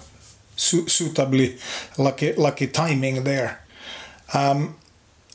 su- 0.57 0.89
suitably 0.89 1.59
lucky 1.99 2.33
lucky 2.33 2.67
timing 2.67 3.25
there. 3.25 3.61
Um, 4.33 4.77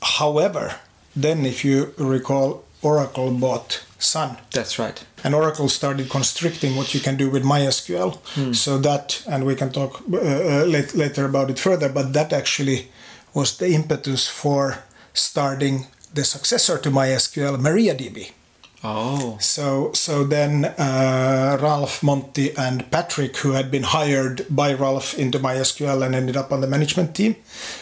however, 0.02 0.76
then 1.16 1.46
if 1.46 1.64
you 1.66 1.94
recall, 1.98 2.64
Oracle 2.82 3.32
bought 3.32 3.84
Sun. 3.98 4.38
That's 4.52 4.80
right. 4.80 5.04
And 5.24 5.36
Oracle 5.36 5.68
started 5.68 6.10
constricting 6.10 6.78
what 6.78 6.94
you 6.94 7.02
can 7.02 7.18
do 7.18 7.30
with 7.30 7.44
MySQL. 7.44 8.56
So 8.56 8.78
that, 8.78 9.22
and 9.28 9.46
we 9.46 9.56
can 9.56 9.72
talk 9.72 10.02
uh, 10.12 10.18
uh, 10.18 10.64
late, 10.66 10.96
later 10.96 11.26
about 11.26 11.50
it 11.50 11.60
further, 11.60 11.90
but 11.90 12.14
that 12.14 12.32
actually 12.32 12.88
was 13.34 13.58
the 13.58 13.74
impetus 13.74 14.28
for 14.28 14.84
starting 15.14 15.88
the 16.14 16.24
successor 16.24 16.78
to 16.78 16.90
MySQL, 16.90 17.58
MariaDB. 17.58 18.32
Oh. 18.82 19.38
So 19.42 19.92
so 19.94 20.24
then 20.24 20.66
uh, 20.66 21.58
Ralph, 21.60 22.02
Monty, 22.02 22.56
and 22.56 22.90
Patrick, 22.92 23.36
who 23.38 23.52
had 23.52 23.70
been 23.70 23.84
hired 23.84 24.46
by 24.50 24.74
Ralph 24.74 25.18
into 25.18 25.38
MySQL 25.38 26.06
and 26.06 26.16
ended 26.16 26.38
up 26.38 26.52
on 26.52 26.62
the 26.62 26.68
management 26.68 27.14
team, 27.14 27.36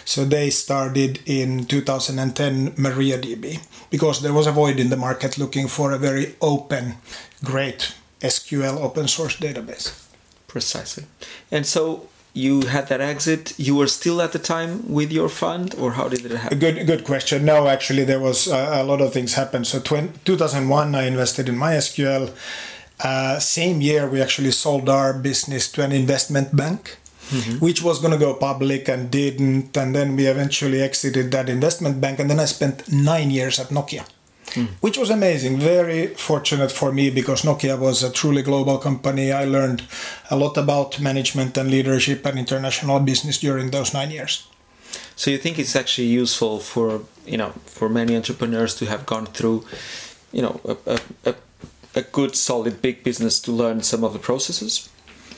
so 0.06 0.26
they 0.26 0.50
started 0.50 1.20
in 1.26 1.66
2010 1.66 2.72
MariaDB 2.72 3.64
because 3.92 4.22
there 4.22 4.34
was 4.34 4.48
a 4.48 4.52
void 4.52 4.80
in 4.80 4.90
the 4.90 4.98
market 4.98 5.38
looking 5.38 5.68
for 5.68 5.92
a 5.92 6.00
very 6.00 6.36
open, 6.42 6.96
great 7.44 7.94
SQL 8.22 8.78
open 8.82 9.08
source 9.08 9.38
database. 9.38 10.04
Precisely. 10.48 11.06
And 11.52 11.66
so 11.66 12.10
you 12.46 12.54
had 12.76 12.86
that 12.92 13.02
exit. 13.02 13.44
You 13.58 13.74
were 13.80 13.88
still 14.00 14.18
at 14.26 14.32
the 14.32 14.40
time 14.54 14.72
with 14.98 15.10
your 15.12 15.30
fund, 15.30 15.76
or 15.82 15.90
how 15.98 16.08
did 16.14 16.22
it 16.26 16.32
A 16.32 16.38
happen? 16.38 16.60
good 16.66 16.78
good 16.92 17.04
question. 17.12 17.38
No, 17.52 17.58
actually, 17.76 18.06
there 18.12 18.20
was 18.30 18.48
uh, 18.48 18.82
a 18.82 18.84
lot 18.92 19.00
of 19.06 19.10
things 19.14 19.34
happened. 19.42 19.66
So, 19.68 19.80
20, 19.80 20.20
2001, 20.26 20.96
I 20.96 21.04
invested 21.14 21.50
in 21.50 21.56
MySQL. 21.56 22.24
Uh, 23.00 23.40
same 23.40 23.78
year, 23.82 24.08
we 24.14 24.22
actually 24.22 24.52
sold 24.52 24.90
our 24.90 25.14
business 25.30 25.72
to 25.74 25.84
an 25.84 25.92
investment 25.92 26.56
bank, 26.56 26.98
which 27.60 27.80
was 27.84 28.00
going 28.02 28.14
to 28.14 28.18
go 28.26 28.34
public 28.34 28.88
and 28.90 29.12
didn't. 29.12 29.78
And 29.78 29.94
then 29.96 30.16
we 30.16 30.26
eventually 30.28 30.82
exited 30.82 31.32
that 31.32 31.48
investment 31.50 31.96
bank. 32.02 32.20
And 32.20 32.30
then 32.30 32.40
I 32.40 32.46
spent 32.46 32.78
nine 32.92 33.30
years 33.32 33.60
at 33.60 33.68
Nokia. 33.70 34.04
Hmm. 34.54 34.66
Which 34.82 34.98
was 34.98 35.10
amazing. 35.10 35.60
Very 35.60 36.08
fortunate 36.16 36.72
for 36.72 36.92
me 36.92 37.10
because 37.10 37.44
Nokia 37.44 37.78
was 37.78 38.02
a 38.04 38.12
truly 38.12 38.42
global 38.42 38.78
company. 38.78 39.32
I 39.32 39.46
learned 39.46 39.84
a 40.32 40.36
lot 40.38 40.58
about 40.58 41.00
management 41.00 41.58
and 41.58 41.70
leadership 41.70 42.26
and 42.26 42.40
international 42.40 43.00
business 43.02 43.40
during 43.40 43.72
those 43.72 43.94
nine 43.94 44.10
years. 44.12 44.48
So 45.16 45.32
you 45.32 45.38
think 45.38 45.60
it's 45.60 45.76
actually 45.76 46.08
useful 46.08 46.60
for 46.60 47.02
you 47.26 47.38
know 47.38 47.52
for 47.66 47.90
many 47.90 48.16
entrepreneurs 48.16 48.76
to 48.76 48.86
have 48.86 49.06
gone 49.06 49.26
through, 49.26 49.66
you 50.32 50.42
know, 50.42 50.62
a, 50.66 50.78
a, 50.94 51.00
a, 51.32 51.36
a 51.96 52.02
good 52.02 52.36
solid 52.36 52.82
big 52.82 53.04
business 53.04 53.40
to 53.42 53.52
learn 53.52 53.84
some 53.84 54.04
of 54.06 54.14
the 54.14 54.20
processes, 54.20 54.90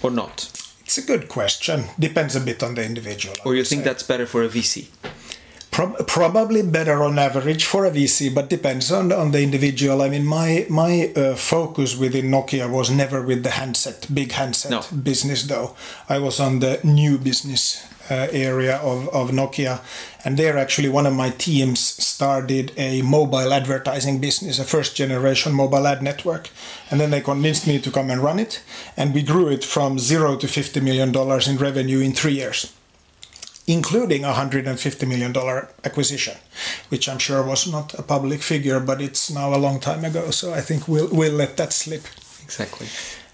or 0.04 0.12
not? 0.12 0.52
It's 0.84 0.98
a 0.98 1.02
good 1.06 1.30
question. 1.30 1.84
Depends 2.00 2.36
a 2.36 2.40
bit 2.40 2.64
on 2.64 2.76
the 2.76 2.84
individual. 2.84 3.36
I 3.40 3.50
Or 3.50 3.56
you 3.56 3.64
think 3.64 3.82
say. 3.82 3.86
that's 3.86 4.04
better 4.04 4.26
for 4.26 4.44
a 4.44 4.50
VC? 4.50 4.88
Prob- 5.80 6.08
probably 6.08 6.62
better 6.62 7.02
on 7.04 7.18
average 7.18 7.64
for 7.64 7.86
a 7.86 7.92
VC, 7.92 8.36
but 8.36 8.50
depends 8.50 8.92
on 8.92 9.14
on 9.14 9.32
the 9.32 9.42
individual. 9.42 10.02
I 10.02 10.10
mean, 10.10 10.26
my 10.26 10.66
my 10.70 11.14
uh, 11.16 11.36
focus 11.38 11.96
within 11.96 12.26
Nokia 12.30 12.68
was 12.70 12.90
never 12.92 13.22
with 13.22 13.44
the 13.44 13.52
handset, 13.52 14.06
big 14.14 14.34
handset 14.34 14.72
No. 14.72 14.82
business. 15.04 15.44
Though 15.44 15.78
I 16.10 16.20
was 16.20 16.38
on 16.42 16.60
the 16.60 16.82
new 16.84 17.18
business 17.18 17.88
uh, 18.12 18.28
area 18.48 18.76
of 18.84 19.08
of 19.14 19.32
Nokia, 19.32 19.80
and 20.26 20.36
there 20.36 20.58
actually 20.58 20.90
one 20.90 21.08
of 21.08 21.14
my 21.14 21.30
teams 21.30 21.80
started 21.80 22.74
a 22.76 23.02
mobile 23.02 23.54
advertising 23.54 24.20
business, 24.20 24.60
a 24.60 24.66
first 24.66 24.98
generation 24.98 25.54
mobile 25.54 25.88
ad 25.88 26.02
network, 26.02 26.50
and 26.92 27.00
then 27.00 27.10
they 27.12 27.22
convinced 27.22 27.68
me 27.68 27.80
to 27.80 27.90
come 27.90 28.12
and 28.12 28.22
run 28.22 28.40
it, 28.40 28.62
and 28.98 29.14
we 29.14 29.24
grew 29.24 29.48
it 29.48 29.64
from 29.64 29.98
zero 29.98 30.36
to 30.36 30.48
fifty 30.48 30.82
million 30.82 31.12
dollars 31.14 31.48
in 31.48 31.58
revenue 31.58 32.02
in 32.04 32.12
three 32.14 32.36
years 32.36 32.74
including 33.70 34.26
a 34.26 34.34
$150 34.34 35.08
million 35.08 35.32
acquisition, 35.86 36.36
which 36.90 37.08
I'm 37.08 37.20
sure 37.20 37.44
was 37.44 37.72
not 37.72 37.94
a 37.94 38.02
public 38.02 38.42
figure, 38.42 38.80
but 38.80 39.00
it's 39.00 39.30
now 39.30 39.54
a 39.54 39.60
long 39.66 39.80
time 39.80 40.04
ago. 40.04 40.32
So 40.32 40.52
I 40.52 40.62
think 40.62 40.88
we'll, 40.88 41.08
we'll 41.12 41.34
let 41.34 41.56
that 41.58 41.72
slip. 41.72 42.04
Exactly. 42.44 42.88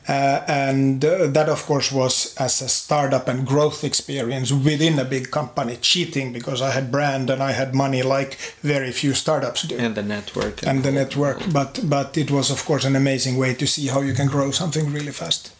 Uh, 0.09 0.43
and 0.47 1.05
uh, 1.05 1.27
that, 1.27 1.47
of 1.47 1.65
course, 1.65 1.89
was 1.89 2.35
as 2.37 2.61
a 2.61 2.67
startup 2.67 3.29
and 3.29 3.47
growth 3.47 3.83
experience 3.85 4.51
within 4.51 4.99
a 4.99 5.05
big 5.05 5.31
company, 5.31 5.77
cheating 5.77 6.33
because 6.33 6.61
I 6.61 6.71
had 6.71 6.91
brand 6.91 7.29
and 7.29 7.41
I 7.41 7.53
had 7.53 7.73
money 7.73 8.03
like 8.03 8.35
very 8.61 8.91
few 8.91 9.13
startups 9.13 9.63
do. 9.63 9.77
And 9.77 9.95
the 9.95 10.03
network. 10.03 10.67
and 10.67 10.83
the 10.83 10.91
network, 10.91 11.39
but 11.51 11.79
but 11.89 12.17
it 12.17 12.29
was 12.29 12.51
of 12.51 12.63
course 12.65 12.85
an 12.85 12.95
amazing 12.95 13.37
way 13.39 13.55
to 13.55 13.65
see 13.65 13.87
how 13.87 14.01
you 14.01 14.13
can 14.13 14.27
grow 14.27 14.51
something 14.51 14.93
really 14.93 15.11
fast. 15.11 15.51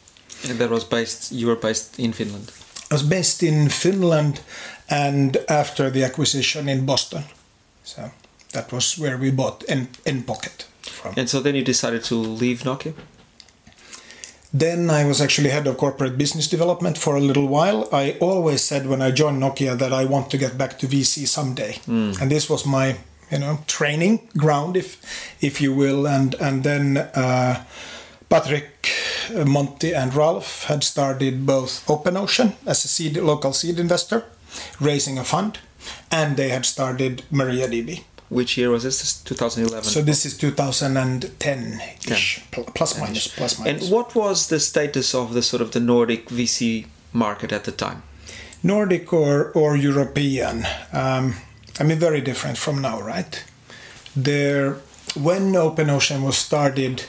And 0.48 0.60
that 0.60 0.70
was 0.70 0.84
based. 0.84 1.32
You 1.32 1.48
were 1.48 1.56
based 1.56 1.98
in 1.98 2.14
Finland. 2.14 2.52
Was 2.96 3.04
based 3.10 3.44
in 3.44 3.70
Finland 3.70 4.40
and 4.90 5.38
after 5.50 5.92
the 5.92 6.04
acquisition 6.06 6.70
in 6.70 6.86
Boston. 6.86 7.24
So 7.84 8.02
that 8.52 8.72
was 8.72 8.98
where 8.98 9.18
we 9.18 9.32
bought 9.32 9.64
N, 9.68 9.88
Enpocket 10.06 10.66
from. 10.82 11.14
And 11.18 11.30
so 11.30 11.42
then 11.42 11.56
you 11.56 11.64
decided 11.64 12.04
to 12.06 12.16
leave 12.16 12.64
Nokia. 12.64 12.94
Then 14.54 14.90
I 14.90 15.04
was 15.06 15.20
actually 15.20 15.50
head 15.50 15.68
of 15.68 15.76
corporate 15.78 16.18
business 16.18 16.48
development 16.48 16.98
for 16.98 17.18
a 17.18 17.20
little 17.20 17.48
while. 17.48 17.90
I 17.92 18.16
always 18.22 18.62
said 18.64 18.86
when 18.88 19.02
I 19.02 19.12
joined 19.12 19.42
Nokia 19.42 19.78
that 19.78 19.92
I 19.92 20.06
want 20.06 20.30
to 20.32 20.38
get 20.38 20.58
back 20.58 20.80
to 20.80 20.88
VC 20.88 21.28
someday. 21.28 21.74
And 22.22 22.32
this 22.32 22.50
was 22.50 22.66
my, 22.66 22.96
you 23.32 23.40
know, 23.40 23.58
training 23.68 24.30
ground 24.38 24.78
if 24.78 24.98
if 25.42 25.60
you 25.60 25.76
will 25.76 26.08
and 26.08 26.36
and 26.40 26.64
then 26.64 26.98
uh, 26.98 27.56
Patrick, 28.30 28.90
Monty, 29.46 29.94
and 29.94 30.14
Ralph 30.14 30.64
had 30.66 30.84
started 30.84 31.46
both 31.46 31.90
Open 31.90 32.18
Ocean 32.18 32.54
as 32.66 32.86
a 32.86 32.88
seed, 32.88 33.18
local 33.18 33.54
seed 33.54 33.80
investor, 33.80 34.24
raising 34.80 35.18
a 35.18 35.24
fund, 35.24 35.60
and 36.12 36.38
they 36.38 36.50
had 36.50 36.66
started 36.66 37.24
MariaDB. 37.32 38.04
Which 38.30 38.58
year 38.58 38.70
was 38.72 38.84
this? 38.84 39.00
This 39.02 39.22
2011. 39.24 39.84
So 39.84 40.02
this 40.02 40.26
is 40.26 40.34
2010-ish, 41.14 42.42
pl- 42.52 42.64
plus 42.74 43.00
minus, 43.00 43.28
plus 43.28 43.60
minus. 43.60 43.84
and 43.84 43.92
what 43.92 44.16
was 44.16 44.48
the 44.48 44.60
status 44.60 45.14
of 45.14 45.34
the 45.34 45.42
sort 45.42 45.62
of 45.62 45.72
the 45.72 45.80
Nordic 45.80 46.28
VC 46.30 46.88
market 47.14 47.52
at 47.52 47.64
the 47.66 47.72
time? 47.72 48.04
Nordic 48.64 49.14
or, 49.14 49.52
or 49.52 49.76
European, 49.78 50.66
um, 50.92 51.36
I 51.80 51.84
mean, 51.84 52.00
very 52.00 52.22
different 52.22 52.58
from 52.58 52.82
now, 52.82 53.00
right? 53.02 53.44
There, 54.16 54.78
when 55.16 55.56
Open 55.56 55.90
Ocean 55.90 56.24
was 56.24 56.38
started, 56.38 57.04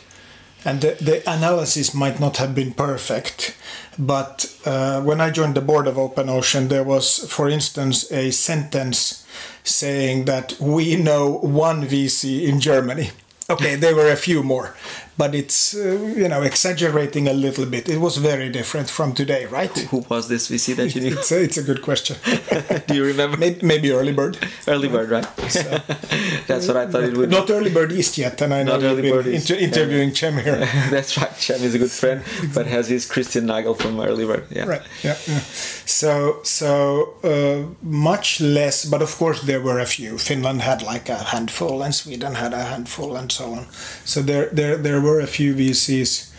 and 0.66 0.80
the, 0.80 0.96
the 1.00 1.22
analysis 1.30 1.94
might 1.94 2.18
not 2.18 2.38
have 2.38 2.52
been 2.52 2.72
perfect, 2.72 3.56
but 3.96 4.52
uh, 4.66 5.00
when 5.00 5.20
I 5.20 5.30
joined 5.30 5.54
the 5.54 5.60
board 5.60 5.86
of 5.86 5.96
Open 5.96 6.28
Ocean, 6.28 6.66
there 6.66 6.82
was, 6.82 7.30
for 7.32 7.48
instance, 7.48 8.10
a 8.10 8.32
sentence 8.32 9.24
saying 9.62 10.24
that 10.24 10.56
we 10.60 10.96
know 10.96 11.38
one 11.38 11.86
VC 11.86 12.48
in 12.48 12.58
Germany. 12.60 13.10
Okay, 13.48 13.76
there 13.76 13.94
were 13.94 14.10
a 14.10 14.16
few 14.16 14.42
more, 14.42 14.74
but 15.16 15.34
it's 15.34 15.74
uh, 15.74 16.12
you 16.16 16.28
know 16.28 16.42
exaggerating 16.42 17.28
a 17.28 17.32
little 17.32 17.66
bit. 17.66 17.88
It 17.88 17.98
was 17.98 18.16
very 18.16 18.48
different 18.50 18.90
from 18.90 19.12
today, 19.12 19.46
right? 19.46 19.76
Who 19.90 20.04
was 20.08 20.28
this 20.28 20.48
VC 20.50 20.76
that 20.76 20.94
you 20.94 21.00
knew? 21.02 21.16
It's 21.18 21.32
a, 21.32 21.42
it's 21.42 21.56
a 21.56 21.62
good 21.62 21.82
question. 21.82 22.16
Do 22.86 22.94
you 22.94 23.04
remember? 23.04 23.36
maybe, 23.36 23.66
maybe 23.66 23.90
early 23.92 24.12
bird. 24.12 24.38
Early 24.66 24.88
Bird, 24.88 25.10
right? 25.10 25.26
That's 26.46 26.66
what 26.68 26.76
I 26.76 26.86
thought 26.86 27.04
it 27.04 27.16
would. 27.16 27.30
Not 27.30 27.50
early 27.50 27.72
bird 27.72 27.92
east 27.92 28.18
yet, 28.18 28.40
and 28.42 28.52
I 28.52 28.62
know 28.62 28.78
Not 28.78 28.82
you've 28.82 29.24
been 29.24 29.34
inter- 29.34 29.54
interviewing 29.54 30.14
Cem 30.14 30.38
here. 30.38 30.58
That's 30.90 31.16
right. 31.16 31.32
Cem 31.32 31.62
is 31.62 31.74
a 31.74 31.78
good 31.78 31.90
friend, 31.90 32.22
but 32.54 32.66
has 32.66 32.88
his 32.88 33.06
Christian 33.06 33.46
Nagel 33.46 33.74
from 33.74 34.00
Early 34.00 34.24
Bird. 34.26 34.46
Yeah. 34.50 34.64
Right. 34.66 34.82
Yeah. 35.02 35.16
yeah. 35.26 35.40
So 35.86 36.40
so 36.42 37.14
uh, 37.22 37.74
much 37.82 38.40
less, 38.40 38.84
but 38.84 39.02
of 39.02 39.16
course 39.16 39.42
there 39.42 39.60
were 39.60 39.78
a 39.78 39.86
few. 39.86 40.18
Finland 40.18 40.62
had 40.62 40.82
like 40.82 41.08
a 41.08 41.16
handful, 41.16 41.82
and 41.82 41.94
Sweden 41.94 42.34
had 42.34 42.52
a 42.52 42.64
handful, 42.64 43.16
and 43.16 43.30
so 43.30 43.52
on. 43.52 43.66
So 44.04 44.22
there 44.22 44.48
there 44.52 44.76
there 44.76 45.00
were 45.06 45.20
a 45.20 45.26
few 45.26 45.54
VCs. 45.54 46.32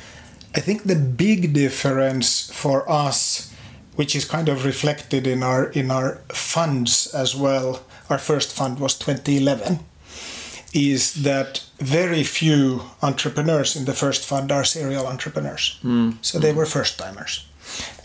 I 0.56 0.60
think 0.60 0.84
the 0.84 0.96
big 0.96 1.54
difference 1.54 2.52
for 2.52 2.90
us, 2.90 3.54
which 3.96 4.16
is 4.16 4.26
kind 4.26 4.50
of 4.50 4.66
reflected 4.66 5.26
in 5.26 5.42
our 5.44 5.72
in 5.72 5.92
our 5.92 6.22
funds 6.30 7.14
as 7.14 7.36
well. 7.36 7.82
Our 8.10 8.20
first 8.20 8.56
fund 8.56 8.80
was 8.80 8.98
2011 8.98 9.80
is 10.74 11.24
that 11.24 11.64
very 11.80 12.24
few 12.24 12.82
entrepreneurs 13.02 13.76
in 13.76 13.86
the 13.86 13.94
first 13.94 14.26
fund 14.26 14.52
are 14.52 14.64
serial 14.64 15.08
entrepreneurs. 15.08 15.80
Hmm. 15.82 16.12
So 16.22 16.40
they 16.40 16.54
were 16.54 16.66
first 16.66 17.00
timers. 17.00 17.46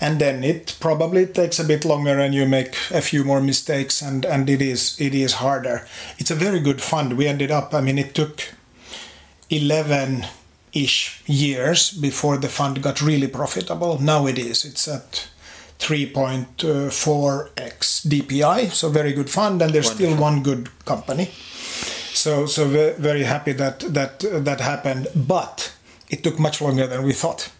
And 0.00 0.21
then 0.21 0.42
it 0.42 0.76
probably 0.81 1.26
takes 1.26 1.59
a 1.59 1.64
bit 1.64 1.85
longer 1.85 2.19
and 2.19 2.35
you 2.35 2.47
make 2.47 2.75
a 2.90 3.00
few 3.00 3.25
more 3.25 3.40
mistakes 3.40 4.02
and, 4.02 4.25
and 4.25 4.50
it 4.50 4.61
is 4.61 5.00
it 5.00 5.14
is 5.14 5.35
harder. 5.35 5.87
It's 6.19 6.31
a 6.31 6.45
very 6.47 6.61
good 6.61 6.81
fund. 6.81 7.16
We 7.16 7.28
ended 7.28 7.50
up 7.50 7.75
I 7.75 7.81
mean 7.81 7.99
it 7.99 8.14
took 8.14 8.42
11 9.50 10.26
ish 10.72 11.22
years 11.26 11.90
before 11.90 12.38
the 12.38 12.48
fund 12.48 12.82
got 12.82 13.02
really 13.02 13.28
profitable. 13.28 14.00
Now 14.00 14.26
it 14.26 14.38
is. 14.38 14.64
It's 14.64 14.88
at 14.88 15.28
3.4x 15.78 18.06
DPI, 18.06 18.70
so 18.70 18.88
very 18.88 19.12
good 19.12 19.28
fund, 19.28 19.60
and 19.62 19.74
there's 19.74 19.90
still 19.90 20.16
one 20.16 20.42
good 20.42 20.70
company. 20.84 21.30
So 22.14 22.46
so 22.46 22.68
very 22.98 23.24
happy 23.24 23.52
that 23.54 23.80
that 23.80 24.20
that 24.20 24.60
happened, 24.60 25.08
but 25.14 25.72
it 26.08 26.22
took 26.22 26.38
much 26.38 26.60
longer 26.60 26.86
than 26.86 27.02
we 27.02 27.12
thought. 27.12 27.50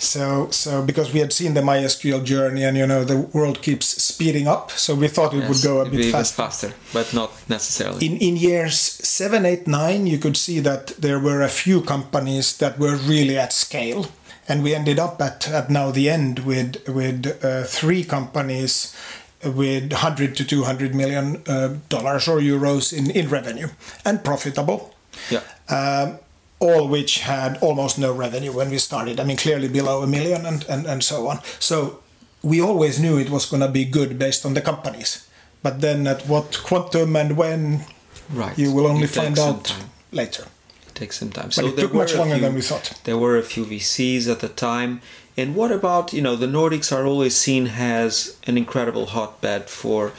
So 0.00 0.48
so 0.50 0.82
because 0.82 1.12
we 1.12 1.20
had 1.20 1.30
seen 1.30 1.52
the 1.52 1.60
MySQL 1.60 2.24
journey, 2.24 2.64
and 2.64 2.76
you 2.76 2.86
know 2.86 3.04
the 3.04 3.18
world 3.18 3.60
keeps 3.60 3.86
speeding 4.02 4.48
up, 4.48 4.70
so 4.70 4.94
we 4.94 5.08
thought 5.08 5.34
it 5.34 5.46
would 5.46 5.62
go 5.62 5.80
a 5.80 5.84
bit 5.84 6.00
even 6.00 6.12
faster. 6.12 6.42
faster, 6.42 6.74
but 6.92 7.12
not 7.12 7.30
necessarily. 7.48 8.06
In 8.06 8.16
in 8.16 8.36
years 8.36 8.78
seven, 8.78 9.44
eight, 9.44 9.66
nine, 9.66 10.06
you 10.06 10.18
could 10.18 10.38
see 10.38 10.58
that 10.60 10.86
there 10.98 11.20
were 11.20 11.42
a 11.42 11.50
few 11.50 11.82
companies 11.82 12.56
that 12.56 12.78
were 12.78 12.96
really 12.96 13.36
at 13.38 13.52
scale, 13.52 14.06
and 14.48 14.62
we 14.62 14.74
ended 14.74 14.98
up 14.98 15.20
at, 15.20 15.46
at 15.48 15.68
now 15.68 15.90
the 15.90 16.08
end 16.08 16.40
with 16.40 16.88
with 16.88 17.26
uh, 17.44 17.64
three 17.64 18.02
companies 18.02 18.96
with 19.44 19.92
100 19.92 20.36
to 20.36 20.44
200 20.44 20.94
million 20.94 21.42
uh, 21.46 21.76
dollars 21.88 22.28
or 22.28 22.38
euros 22.40 22.92
in, 22.92 23.10
in 23.10 23.28
revenue 23.28 23.68
and 24.04 24.22
profitable. 24.24 24.94
yeah. 25.30 25.40
Um, 25.68 26.18
all 26.60 26.86
which 26.88 27.20
had 27.20 27.56
almost 27.62 27.98
no 27.98 28.12
revenue 28.12 28.52
when 28.52 28.70
we 28.70 28.78
started. 28.78 29.18
I 29.18 29.24
mean, 29.24 29.36
clearly 29.38 29.68
below 29.68 30.02
a 30.02 30.06
million 30.06 30.44
and, 30.46 30.64
and, 30.68 30.86
and 30.86 31.02
so 31.02 31.26
on. 31.28 31.40
So 31.58 32.00
we 32.42 32.60
always 32.60 33.00
knew 33.00 33.18
it 33.18 33.30
was 33.30 33.46
going 33.46 33.62
to 33.62 33.68
be 33.68 33.84
good 33.84 34.18
based 34.18 34.44
on 34.46 34.54
the 34.54 34.60
companies. 34.60 35.26
But 35.62 35.80
then 35.80 36.06
at 36.06 36.26
what 36.26 36.60
quantum 36.64 37.16
and 37.16 37.36
when, 37.36 37.84
Right. 38.32 38.56
you 38.58 38.72
will 38.72 38.86
only 38.86 39.06
find 39.08 39.38
out 39.38 39.74
later. 40.12 40.44
It 40.86 40.94
takes 40.94 41.18
some 41.18 41.30
time. 41.30 41.46
But 41.46 41.54
so 41.54 41.66
it 41.66 41.76
took 41.76 41.94
much 41.94 42.14
longer 42.14 42.34
few- 42.36 42.44
than 42.44 42.54
we 42.54 42.60
thought. 42.62 42.92
There 43.04 43.18
were 43.18 43.36
a 43.38 43.42
few 43.42 43.64
VCs 43.64 44.28
at 44.30 44.40
the 44.40 44.48
time. 44.48 45.00
And 45.36 45.54
what 45.54 45.72
about, 45.72 46.12
you 46.12 46.20
know, 46.22 46.36
the 46.36 46.46
Nordics 46.46 46.92
are 46.94 47.06
always 47.06 47.34
seen 47.36 47.68
as 47.68 48.36
an 48.46 48.56
incredible 48.58 49.06
hotbed 49.06 49.68
for 49.70 50.12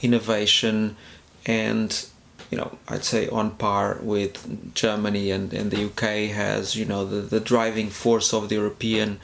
innovation 0.00 0.96
and, 1.44 2.06
you 2.50 2.56
know, 2.58 2.78
I'd 2.88 3.04
say 3.04 3.28
on 3.28 3.52
par 3.52 3.98
with 4.00 4.74
Germany 4.74 5.30
and, 5.30 5.52
and 5.52 5.70
the 5.70 5.84
UK 5.86 6.34
has, 6.34 6.76
you 6.76 6.84
know, 6.84 7.04
the, 7.04 7.20
the 7.20 7.40
driving 7.40 7.90
force 7.90 8.32
of 8.32 8.48
the 8.48 8.56
European 8.56 9.20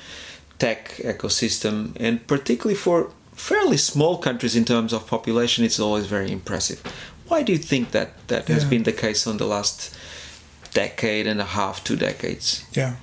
tech 0.59 0.89
ecosystem. 0.99 1.97
And 1.99 2.27
particularly 2.27 2.77
for 2.77 3.11
fairly 3.33 3.77
small 3.77 4.19
countries 4.19 4.57
in 4.57 4.65
terms 4.65 4.93
of 4.93 5.07
population, 5.07 5.65
it's 5.65 5.81
always 5.81 6.07
very 6.07 6.31
impressive. 6.31 6.83
Why 7.29 7.43
do 7.43 7.53
you 7.53 7.59
think 7.59 7.93
that 7.93 8.29
that 8.29 8.49
has 8.49 8.65
been 8.65 8.83
the 8.83 8.93
case 8.93 9.27
on 9.27 9.39
the 9.39 9.47
last 9.47 9.97
decade 10.73 11.27
and 11.27 11.41
a 11.41 11.45
half, 11.45 11.83
two 11.83 11.97
decades? 11.97 12.65
Yeah. 12.73 12.97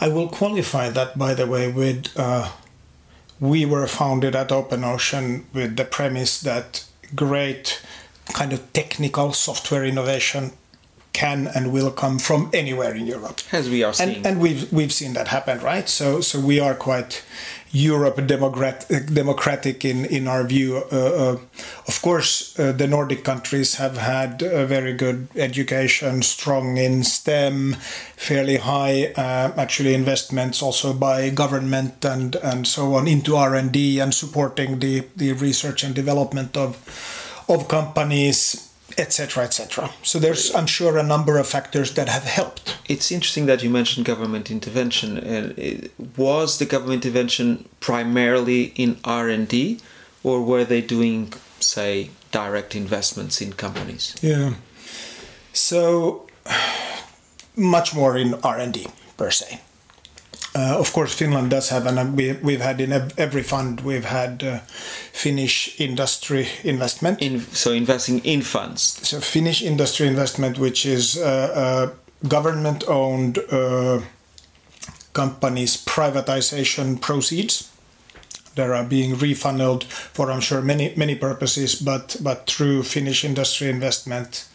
I 0.00 0.08
will 0.08 0.28
qualify 0.28 0.90
that, 0.90 1.18
by 1.18 1.34
the 1.34 1.46
way, 1.46 1.72
with 1.72 2.12
uh, 2.16 2.50
we 3.40 3.66
were 3.66 3.86
founded 3.86 4.36
at 4.36 4.52
Open 4.52 4.84
Ocean 4.84 5.46
with 5.52 5.76
the 5.76 5.84
premise 5.84 6.40
that 6.40 6.84
great 7.14 7.82
kind 8.32 8.52
of 8.52 8.72
technical 8.72 9.32
software 9.32 9.84
innovation 9.84 10.52
can 11.12 11.48
and 11.54 11.72
will 11.72 11.90
come 11.90 12.18
from 12.18 12.50
anywhere 12.52 12.94
in 12.94 13.06
Europe. 13.06 13.40
As 13.50 13.70
we 13.70 13.82
are 13.82 13.94
seeing. 13.94 14.16
And, 14.16 14.26
and 14.26 14.40
we've 14.40 14.70
we've 14.72 14.92
seen 14.92 15.14
that 15.14 15.28
happen, 15.28 15.60
right? 15.60 15.88
So 15.88 16.20
so 16.20 16.38
we 16.38 16.60
are 16.60 16.74
quite 16.74 17.24
Europe 17.72 18.26
democrat, 18.26 18.86
democratic 19.12 19.84
in 19.84 20.04
in 20.06 20.28
our 20.28 20.44
view. 20.44 20.76
Uh, 20.92 20.96
uh, 20.96 21.36
of 21.88 22.02
course, 22.02 22.58
uh, 22.58 22.72
the 22.72 22.86
Nordic 22.86 23.24
countries 23.24 23.74
have 23.76 23.96
had 23.96 24.42
a 24.42 24.66
very 24.66 24.92
good 24.92 25.28
education, 25.36 26.22
strong 26.22 26.76
in 26.76 27.04
STEM, 27.04 27.76
fairly 28.16 28.56
high 28.56 29.12
uh, 29.16 29.52
actually 29.56 29.94
investments 29.94 30.62
also 30.62 30.92
by 30.92 31.30
government 31.30 32.04
and 32.04 32.36
and 32.36 32.66
so 32.66 32.94
on 32.94 33.08
into 33.08 33.36
R 33.36 33.54
and 33.54 33.72
D 33.72 34.00
and 34.00 34.14
supporting 34.14 34.80
the 34.80 35.04
the 35.16 35.32
research 35.32 35.84
and 35.84 35.94
development 35.94 36.56
of 36.56 36.76
of 37.48 37.68
companies 37.68 38.70
etc 38.98 39.44
etc 39.44 39.90
so 40.02 40.18
there's 40.18 40.54
i'm 40.54 40.66
sure 40.66 40.96
a 40.96 41.02
number 41.02 41.38
of 41.38 41.46
factors 41.46 41.94
that 41.94 42.08
have 42.08 42.24
helped 42.24 42.76
it's 42.88 43.10
interesting 43.10 43.46
that 43.46 43.62
you 43.62 43.70
mentioned 43.70 44.06
government 44.06 44.50
intervention. 44.50 45.18
And 45.18 45.90
was 46.16 46.58
the 46.58 46.66
government 46.66 47.04
intervention 47.04 47.68
primarily 47.80 48.72
in 48.76 48.98
R 49.04 49.28
and 49.28 49.48
D, 49.48 49.80
or 50.22 50.42
were 50.42 50.64
they 50.64 50.80
doing, 50.80 51.32
say, 51.60 52.10
direct 52.30 52.74
investments 52.74 53.40
in 53.40 53.52
companies? 53.52 54.14
Yeah. 54.22 54.54
So 55.52 56.26
much 57.56 57.94
more 57.94 58.16
in 58.16 58.34
R 58.42 58.58
and 58.58 58.72
D 58.72 58.86
per 59.16 59.30
se. 59.30 59.60
Uh, 60.56 60.78
of 60.78 60.90
course, 60.94 61.12
Finland 61.12 61.50
does 61.50 61.68
have, 61.68 61.84
and 61.84 62.16
we, 62.16 62.32
we've 62.42 62.62
had 62.62 62.80
in 62.80 62.90
every 63.18 63.42
fund 63.42 63.80
we've 63.82 64.06
had 64.06 64.42
uh, 64.42 64.58
Finnish 65.12 65.78
industry 65.78 66.48
investment. 66.64 67.20
In 67.20 67.40
so 67.40 67.72
investing 67.72 68.20
in 68.24 68.40
funds. 68.40 68.98
so 69.06 69.20
Finnish 69.20 69.60
industry 69.60 70.06
investment, 70.06 70.58
which 70.58 70.86
is 70.86 71.18
uh, 71.18 71.22
uh, 71.22 72.26
government-owned 72.26 73.38
uh, 73.50 74.00
companies' 75.12 75.76
privatization 75.84 76.98
proceeds 77.02 77.70
that 78.54 78.70
are 78.70 78.84
being 78.84 79.14
refunneled 79.14 79.84
for, 79.84 80.32
I'm 80.32 80.40
sure, 80.40 80.62
many 80.62 80.94
many 80.96 81.16
purposes, 81.16 81.74
but 81.74 82.16
but 82.22 82.46
through 82.46 82.84
Finnish 82.84 83.24
industry 83.24 83.68
investment, 83.68 84.48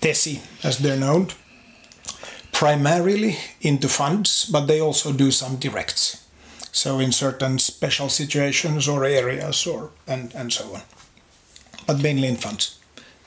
TESI, 0.00 0.40
as 0.64 0.78
they're 0.78 0.96
known, 0.96 1.28
primarily 2.62 3.36
into 3.60 3.88
funds, 3.88 4.44
but 4.44 4.66
they 4.66 4.80
also 4.80 5.12
do 5.12 5.32
some 5.32 5.56
directs. 5.56 6.24
So 6.70 7.00
in 7.00 7.10
certain 7.10 7.58
special 7.58 8.08
situations 8.08 8.86
or 8.86 9.04
areas, 9.04 9.66
or 9.66 9.90
and 10.06 10.32
and 10.34 10.52
so 10.52 10.64
on, 10.74 10.82
but 11.86 12.00
mainly 12.00 12.28
in 12.28 12.36
funds. 12.36 12.78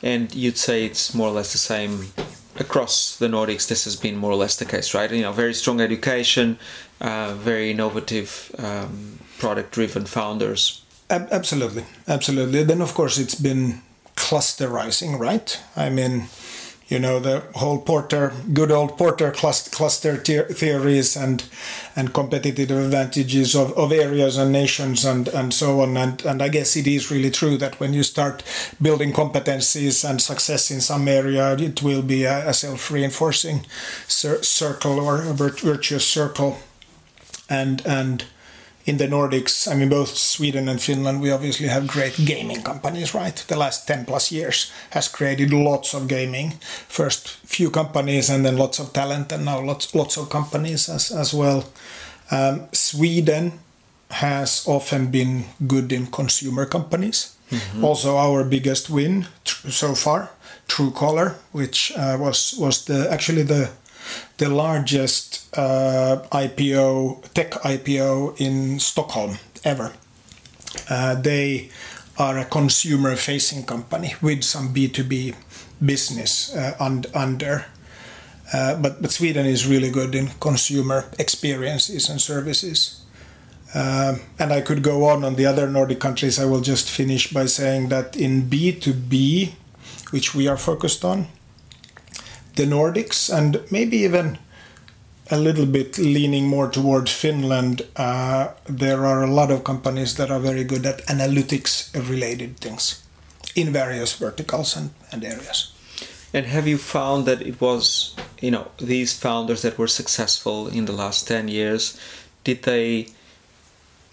And 0.02 0.34
you'd 0.34 0.58
say 0.58 0.86
it's 0.86 1.13
more 1.13 1.28
or 1.28 1.36
less 1.36 1.52
the 1.52 1.58
same 1.58 2.13
across 2.60 3.17
the 3.17 3.28
Nordics. 3.28 3.67
This 3.67 3.84
has 3.84 3.98
been 3.98 4.15
more 4.15 4.32
or 4.32 4.38
less 4.38 4.56
the 4.56 4.65
case, 4.65 4.98
right? 4.98 5.12
You 5.12 5.24
know, 5.24 5.34
very 5.34 5.54
strong 5.54 5.82
education, 5.82 6.58
uh, 7.02 7.34
very 7.43 7.71
innovative, 7.71 8.56
um, 8.58 9.19
product-driven 9.38 10.06
founders. 10.06 10.82
Ab- 11.10 11.28
absolutely, 11.32 11.84
absolutely. 12.08 12.63
Then 12.63 12.82
of 12.82 12.93
course 12.93 13.21
it's 13.21 13.41
been 13.41 13.82
clusterizing, 14.15 15.19
right? 15.19 15.60
I 15.76 15.89
mean, 15.89 16.30
you 16.88 17.00
know 17.00 17.19
the 17.19 17.41
whole 17.56 17.80
Porter, 17.80 18.32
good 18.54 18.71
old 18.71 18.98
Porter 18.98 19.32
cluster, 19.32 19.71
cluster 19.71 20.17
the- 20.17 20.54
theories 20.54 21.17
and 21.17 21.43
and 21.95 22.13
competitive 22.13 22.69
advantages 22.69 23.56
of, 23.56 23.74
of 23.74 23.91
areas 23.91 24.38
and 24.38 24.52
nations 24.52 25.04
and 25.04 25.28
and 25.30 25.54
so 25.54 25.82
on. 25.82 25.98
And 25.98 26.24
and 26.26 26.41
I 26.43 26.50
guess 26.50 26.76
it 26.76 26.88
is 26.88 27.10
really 27.10 27.32
true 27.32 27.58
that 27.58 27.80
when 27.80 27.93
you 27.93 28.04
start 28.04 28.43
building 28.82 29.13
competencies 29.13 30.08
and 30.08 30.21
success 30.21 30.69
in 30.69 30.82
some 30.82 31.08
area, 31.08 31.56
it 31.58 31.82
will 31.82 32.04
be 32.04 32.24
a, 32.24 32.50
a 32.50 32.54
self-reinforcing 32.54 33.65
cir- 34.08 34.43
circle 34.43 35.00
or 35.00 35.21
a 35.21 35.34
virtuous 35.34 36.06
circle. 36.06 36.58
And 37.50 37.82
and 37.86 38.26
in 38.86 38.98
the 38.98 39.08
Nordics, 39.08 39.67
I 39.67 39.76
mean, 39.76 39.89
both 39.89 40.15
Sweden 40.15 40.69
and 40.69 40.80
Finland, 40.80 41.19
we 41.19 41.32
obviously 41.32 41.67
have 41.67 41.88
great 41.88 42.15
gaming 42.24 42.62
companies, 42.62 43.15
right? 43.15 43.36
The 43.48 43.58
last 43.58 43.88
10 43.88 44.06
plus 44.06 44.32
years 44.32 44.71
has 44.91 45.08
created 45.08 45.52
lots 45.52 45.93
of 45.95 46.08
gaming. 46.08 46.54
First 46.88 47.28
few 47.45 47.71
companies 47.71 48.30
and 48.30 48.45
then 48.45 48.58
lots 48.58 48.80
of 48.80 48.93
talent 48.93 49.32
and 49.32 49.45
now 49.45 49.60
lots, 49.60 49.93
lots 49.95 50.17
of 50.17 50.30
companies 50.30 50.88
as, 50.88 51.12
as 51.12 51.34
well. 51.34 51.65
Um, 52.30 52.67
Sweden 52.74 53.54
has 54.12 54.67
often 54.67 55.08
been 55.08 55.45
good 55.65 55.91
in 55.91 56.06
consumer 56.08 56.65
companies. 56.65 57.36
Also, 57.84 58.17
our 58.17 58.43
biggest 58.43 58.89
win 58.89 59.28
tr- 59.43 59.69
so 59.69 59.93
far, 59.95 60.32
Truecaller, 60.67 61.36
which 61.52 61.91
uh, 61.95 62.17
was 62.19 62.56
was 62.58 62.86
the 62.86 63.08
actually 63.12 63.43
the 63.43 63.69
the 64.38 64.50
largest 64.50 65.48
uh, 65.58 66.21
IPO, 66.32 67.34
tech 67.34 67.52
IPO 67.52 68.39
in 68.39 68.80
Stockholm 68.80 69.38
ever. 69.63 69.93
Uh, 70.89 71.15
they 71.15 71.69
are 72.17 72.38
a 72.39 72.45
consumer 72.45 73.15
facing 73.15 73.63
company 73.63 74.13
with 74.21 74.43
some 74.43 74.74
B2B 74.74 75.36
business 75.84 76.56
uh, 76.56 76.76
und- 76.80 77.08
under. 77.13 77.65
Uh, 78.54 78.76
but, 78.76 79.02
but 79.02 79.12
Sweden 79.12 79.45
is 79.45 79.67
really 79.67 79.89
good 79.89 80.13
in 80.15 80.28
consumer 80.39 81.06
experiences 81.17 82.10
and 82.10 82.21
services. 82.21 83.02
Um, 83.74 84.21
and 84.39 84.54
I 84.54 84.62
could 84.62 84.84
go 84.84 85.06
on 85.06 85.24
on 85.24 85.36
the 85.36 85.45
other 85.45 85.69
Nordic 85.69 86.00
countries. 86.00 86.39
I 86.39 86.45
will 86.45 86.62
just 86.62 86.89
finish 86.89 87.32
by 87.32 87.48
saying 87.48 87.89
that 87.89 88.15
in 88.15 88.43
B2B, 88.43 89.54
which 90.12 90.36
we 90.36 90.48
are 90.48 90.58
focused 90.58 91.04
on, 91.04 91.28
the 92.56 92.65
Nordics 92.65 93.36
and 93.36 93.62
maybe 93.72 93.98
even 93.98 94.38
a 95.32 95.38
little 95.38 95.65
bit 95.65 95.98
leaning 95.98 96.48
more 96.48 96.70
toward 96.70 97.10
Finland, 97.10 97.82
uh, 97.96 98.50
there 98.65 99.06
are 99.06 99.24
a 99.24 99.32
lot 99.32 99.52
of 99.52 99.63
companies 99.63 100.15
that 100.15 100.30
are 100.30 100.39
very 100.39 100.63
good 100.63 100.86
at 100.86 101.06
analytics 101.08 101.94
related 102.10 102.58
things 102.58 103.04
in 103.56 103.72
various 103.72 104.13
verticals 104.13 104.76
and, 104.76 104.91
and 105.12 105.24
areas. 105.24 105.74
And 106.34 106.46
have 106.46 106.68
you 106.68 106.78
found 106.78 107.26
that 107.26 107.41
it 107.41 107.60
was, 107.62 108.15
you 108.41 108.52
know, 108.52 108.68
these 108.78 109.13
founders 109.13 109.62
that 109.62 109.78
were 109.78 109.88
successful 109.88 110.68
in 110.68 110.86
the 110.86 110.91
last 110.91 111.28
10 111.28 111.48
years, 111.48 111.98
did 112.44 112.63
they 112.63 113.08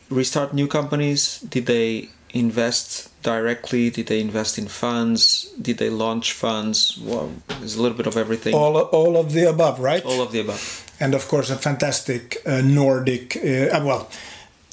restart 0.09 0.55
new 0.55 0.69
companies? 0.69 1.41
Did 1.41 1.67
they 1.67 2.11
invest 2.33 3.09
directly? 3.23 3.91
Did 3.91 4.07
they 4.07 4.21
invest 4.21 4.59
in 4.59 4.67
funds? 4.69 5.51
Did 5.61 5.79
they 5.79 5.91
launch 5.91 6.33
funds? 6.33 6.99
Well, 7.03 7.31
there's 7.59 7.77
a 7.77 7.83
little 7.83 7.97
bit 7.97 8.07
of 8.07 8.17
everything. 8.17 8.55
All, 8.55 8.77
all 8.79 9.17
of 9.17 9.33
the 9.33 9.49
above, 9.49 9.79
right? 9.81 10.05
All 10.05 10.21
of 10.23 10.33
the 10.33 10.41
above. 10.41 10.87
and 11.01 11.15
of 11.15 11.27
course 11.29 11.51
a 11.51 11.57
fantastic 11.57 12.37
uh, 12.47 12.61
Nordic. 12.63 13.37
Uh, 13.37 13.81
well, 13.85 14.09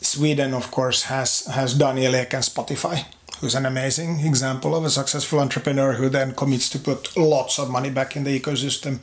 Sweden 0.01 0.53
of 0.53 0.71
course 0.71 1.03
has 1.03 1.45
has 1.47 1.73
Daniel 1.73 2.15
Ek 2.15 2.33
and 2.33 2.43
Spotify, 2.43 3.03
who's 3.41 3.55
an 3.55 3.65
amazing 3.65 4.19
example 4.25 4.75
of 4.75 4.85
a 4.85 4.89
successful 4.89 5.39
entrepreneur 5.39 5.93
who 5.93 6.07
then 6.09 6.33
commits 6.33 6.69
to 6.69 6.79
put 6.79 7.17
lots 7.17 7.59
of 7.59 7.69
money 7.69 7.89
back 7.89 8.15
in 8.15 8.23
the 8.23 8.39
ecosystem. 8.39 8.99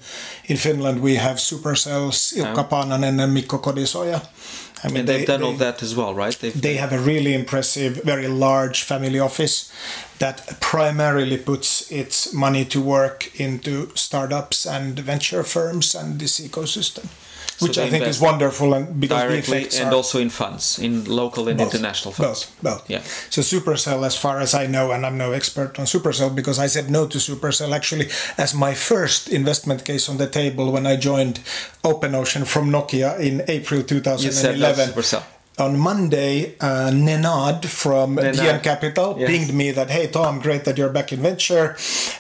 In 0.47 0.57
Finland, 0.57 1.01
we 1.03 1.17
have 1.17 1.37
Supercells, 1.39 2.33
Ilkka 2.37 2.69
Paananen 2.69 3.21
and 3.23 3.35
Mikko 3.35 3.59
Kodisoja. 3.59 4.21
I 4.85 4.89
mean, 4.89 4.99
and 4.99 5.09
they've 5.09 5.21
they, 5.21 5.27
done 5.27 5.41
they, 5.41 5.47
all 5.47 5.53
that 5.55 5.83
as 5.83 5.97
well, 5.97 6.15
right? 6.15 6.37
They've, 6.39 6.61
they 6.61 6.77
have 6.77 6.93
a 6.93 6.99
really 6.99 7.35
impressive, 7.35 8.03
very 8.05 8.29
large 8.29 8.83
family 8.83 9.19
office 9.19 9.73
that 10.19 10.61
primarily 10.61 11.39
puts 11.39 11.91
its 11.91 12.33
money 12.33 12.65
to 12.67 12.81
work 12.81 13.41
into 13.41 13.91
startups 13.95 14.67
and 14.67 14.99
venture 14.99 15.43
firms 15.43 15.95
and 15.95 16.21
this 16.21 16.41
ecosystem 16.41 17.09
which 17.61 17.75
so 17.77 17.85
I 17.85 17.91
think 17.91 18.05
is 18.05 18.21
wonderful 18.21 18.75
and 18.75 19.01
because 19.01 19.23
directly 19.23 19.65
the 19.65 19.83
and 19.83 19.95
also 19.95 20.19
in 20.19 20.31
funds, 20.31 20.79
in 20.79 21.05
local 21.05 21.49
and 21.49 21.59
both, 21.59 21.75
international 21.75 22.13
funds. 22.13 22.47
Both, 22.47 22.63
both. 22.63 22.91
Yeah. 22.91 23.03
So 23.31 23.43
Supercell, 23.43 24.05
as 24.07 24.17
far 24.17 24.41
as 24.41 24.55
I 24.55 24.67
know, 24.67 24.93
and 24.93 25.07
I'm 25.07 25.19
no 25.19 25.33
expert 25.33 25.79
on 25.79 25.87
Supercell 25.87 26.35
because 26.35 26.59
I 26.59 26.67
said 26.67 26.91
no 26.91 27.07
to 27.07 27.19
Supercell 27.19 27.75
actually 27.75 28.09
as 28.39 28.55
my 28.55 28.75
first 28.75 29.29
investment 29.29 29.85
case 29.85 30.09
on 30.09 30.17
the 30.19 30.29
table 30.29 30.73
when 30.73 30.87
I 30.87 30.97
joined 30.97 31.41
Open 31.85 32.15
Ocean 32.15 32.45
from 32.45 32.71
Nokia 32.71 33.19
in 33.21 33.43
April 33.49 33.83
2011. 33.83 34.25
You 34.25 34.33
said 34.33 34.59
no 34.59 35.36
on 35.59 35.79
Monday, 35.79 36.55
uh, 36.61 36.91
Nenad 36.93 37.65
from 37.65 38.17
Nenad. 38.17 38.35
DN 38.35 38.63
Capital 38.63 39.17
yes. 39.19 39.31
pinged 39.31 39.55
me 39.55 39.71
that, 39.71 39.89
hey, 39.89 40.07
Tom, 40.07 40.39
great 40.39 40.65
that 40.67 40.77
you're 40.77 40.91
back 40.91 41.13
in 41.13 41.21
venture. 41.21 41.77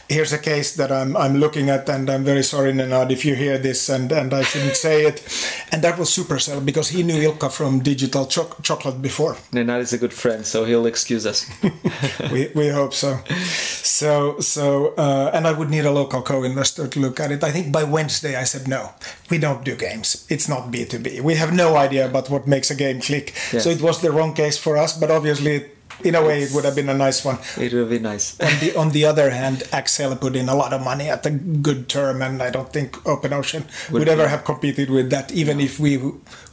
Here's 0.08 0.32
a 0.32 0.38
case 0.38 0.74
that 0.76 0.90
I'm, 0.90 1.14
I'm 1.16 1.36
looking 1.36 1.68
at, 1.68 1.86
and 1.88 2.08
I'm 2.08 2.24
very 2.24 2.42
sorry, 2.42 2.72
Nenad, 2.72 3.10
if 3.10 3.26
you 3.26 3.34
hear 3.34 3.58
this, 3.58 3.90
and, 3.90 4.10
and 4.10 4.32
I 4.32 4.42
shouldn't 4.42 4.76
say 4.76 5.04
it. 5.04 5.22
And 5.70 5.82
that 5.82 5.98
was 5.98 6.08
Supercell 6.08 6.64
because 6.64 6.88
he 6.88 7.02
knew 7.02 7.30
Ilkka 7.30 7.52
from 7.52 7.80
Digital 7.80 8.24
Cho- 8.24 8.54
Chocolate 8.62 9.02
before. 9.02 9.34
Nenad 9.52 9.80
is 9.80 9.92
a 9.92 9.98
good 9.98 10.14
friend, 10.14 10.46
so 10.46 10.64
he'll 10.64 10.86
excuse 10.86 11.26
us. 11.26 11.46
we, 12.32 12.50
we 12.54 12.68
hope 12.68 12.94
so. 12.94 13.18
So, 13.28 14.40
so 14.40 14.94
uh, 14.96 15.30
and 15.34 15.46
I 15.46 15.52
would 15.52 15.68
need 15.70 15.84
a 15.84 15.90
local 15.90 16.22
co 16.22 16.42
investor 16.42 16.88
to 16.88 17.00
look 17.00 17.20
at 17.20 17.32
it. 17.32 17.44
I 17.44 17.50
think 17.50 17.70
by 17.70 17.84
Wednesday 17.84 18.36
I 18.36 18.44
said, 18.44 18.66
no, 18.66 18.92
we 19.30 19.38
don't 19.38 19.64
do 19.64 19.76
games. 19.76 20.26
It's 20.30 20.48
not 20.48 20.72
B2B. 20.72 21.20
We 21.20 21.34
have 21.34 21.52
no 21.52 21.76
idea 21.76 22.06
about 22.06 22.30
what 22.30 22.46
makes 22.46 22.70
a 22.70 22.74
game 22.74 23.00
click 23.00 23.25
yeah. 23.52 23.60
So 23.60 23.70
it 23.70 23.80
was 23.80 24.00
the 24.00 24.10
wrong 24.10 24.34
case 24.34 24.58
for 24.58 24.76
us, 24.76 24.98
but 24.98 25.10
obviously 25.10 25.66
in 26.04 26.14
a 26.14 26.22
way, 26.22 26.42
it 26.42 26.52
would 26.52 26.64
have 26.64 26.74
been 26.74 26.88
a 26.88 26.94
nice 26.94 27.24
one. 27.24 27.38
It 27.56 27.72
would 27.72 27.88
be 27.88 27.98
nice. 27.98 28.38
on 28.40 28.58
the 28.60 28.76
on 28.76 28.90
the 28.90 29.04
other 29.06 29.30
hand, 29.30 29.58
Accel 29.72 30.18
put 30.20 30.36
in 30.36 30.48
a 30.48 30.54
lot 30.54 30.72
of 30.72 30.82
money 30.82 31.08
at 31.08 31.24
a 31.24 31.30
good 31.30 31.88
term, 31.88 32.22
and 32.22 32.42
I 32.42 32.50
don't 32.50 32.72
think 32.72 32.92
OpenOcean 33.04 33.64
would, 33.90 34.00
would 34.00 34.08
ever 34.08 34.28
have 34.28 34.44
competed 34.44 34.90
with 34.90 35.10
that, 35.10 35.32
even 35.32 35.58
no. 35.58 35.64
if 35.64 35.80
we 35.80 36.00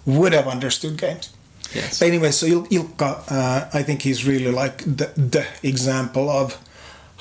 would 0.05 0.33
have 0.33 0.47
understood 0.47 0.97
games. 0.97 1.33
Yes. 1.73 1.99
But 1.99 2.07
anyway, 2.07 2.31
so 2.31 2.45
Il- 2.45 2.67
Ilkka, 2.67 3.31
uh, 3.31 3.69
I 3.73 3.83
think 3.83 4.03
he's 4.03 4.25
really 4.25 4.51
like 4.51 4.77
the, 4.85 5.11
the 5.17 5.45
example 5.63 6.29
of 6.29 6.57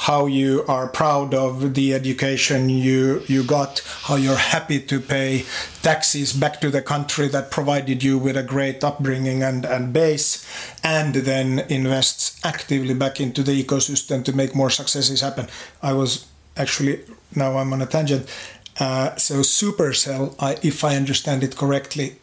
how 0.02 0.26
you 0.26 0.64
are 0.66 0.88
proud 0.88 1.32
of 1.32 1.74
the 1.74 1.94
education 1.94 2.68
you 2.68 3.22
you 3.28 3.44
got, 3.44 3.80
how 4.06 4.16
you're 4.16 4.44
happy 4.54 4.80
to 4.80 4.98
pay 4.98 5.44
taxes 5.82 6.32
back 6.32 6.60
to 6.60 6.70
the 6.70 6.82
country 6.82 7.28
that 7.28 7.52
provided 7.52 8.02
you 8.02 8.18
with 8.18 8.36
a 8.36 8.42
great 8.42 8.82
upbringing 8.82 9.44
and, 9.44 9.64
and 9.64 9.92
base, 9.92 10.44
and 10.82 11.14
then 11.14 11.60
invests 11.68 12.40
actively 12.44 12.94
back 12.94 13.20
into 13.20 13.44
the 13.44 13.54
ecosystem 13.62 14.24
to 14.24 14.32
make 14.32 14.56
more 14.56 14.70
successes 14.70 15.20
happen. 15.20 15.46
I 15.82 15.92
was 15.92 16.26
actually 16.56 17.00
now 17.36 17.56
I'm 17.56 17.72
on 17.72 17.80
a 17.80 17.86
tangent. 17.86 18.26
Uh, 18.80 19.14
so 19.16 19.34
Supercell, 19.36 20.34
I, 20.40 20.56
if 20.62 20.82
I 20.82 20.96
understand 20.96 21.44
it 21.44 21.56
correctly, 21.56 22.18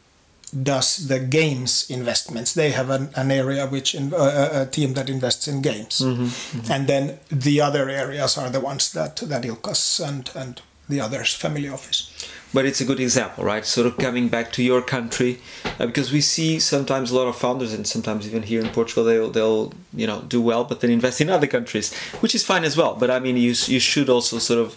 does 0.51 1.07
the 1.07 1.19
games 1.19 1.89
investments. 1.89 2.53
They 2.53 2.71
have 2.71 2.89
an, 2.89 3.09
an 3.15 3.31
area 3.31 3.67
which 3.67 3.95
in, 3.95 4.13
uh, 4.13 4.49
a 4.53 4.65
team 4.65 4.93
that 4.93 5.09
invests 5.09 5.47
in 5.47 5.62
games, 5.62 5.99
mm-hmm, 5.99 6.23
mm-hmm. 6.23 6.71
and 6.71 6.88
then 6.88 7.19
the 7.29 7.62
other 7.62 7.89
areas 7.89 8.38
are 8.38 8.49
the 8.49 8.59
ones 8.59 8.91
that 8.93 9.17
that 9.17 9.43
Ilkka's 9.43 9.99
and 9.99 10.29
and 10.35 10.62
the 10.89 10.99
others 10.99 11.33
family 11.33 11.69
office. 11.69 12.12
But 12.53 12.65
it's 12.65 12.81
a 12.81 12.85
good 12.85 12.99
example, 12.99 13.43
right? 13.43 13.65
Sort 13.65 13.85
of 13.85 13.97
coming 13.97 14.27
back 14.27 14.51
to 14.53 14.63
your 14.63 14.81
country, 14.81 15.39
uh, 15.79 15.85
because 15.85 16.12
we 16.12 16.21
see 16.21 16.59
sometimes 16.59 17.12
a 17.12 17.15
lot 17.15 17.27
of 17.27 17.35
founders, 17.35 17.73
and 17.73 17.85
sometimes 17.85 18.27
even 18.27 18.43
here 18.43 18.59
in 18.59 18.69
Portugal, 18.69 19.03
they'll 19.03 19.29
they'll 19.29 19.73
you 19.93 20.07
know 20.07 20.21
do 20.21 20.41
well, 20.41 20.63
but 20.63 20.79
then 20.81 20.89
invest 20.89 21.21
in 21.21 21.29
other 21.29 21.47
countries, 21.47 21.93
which 22.21 22.33
is 22.33 22.43
fine 22.43 22.63
as 22.63 22.75
well. 22.75 22.95
But 22.95 23.12
I 23.12 23.19
mean, 23.19 23.38
you 23.38 23.53
you 23.67 23.79
should 23.79 24.09
also 24.09 24.39
sort 24.39 24.59
of 24.59 24.75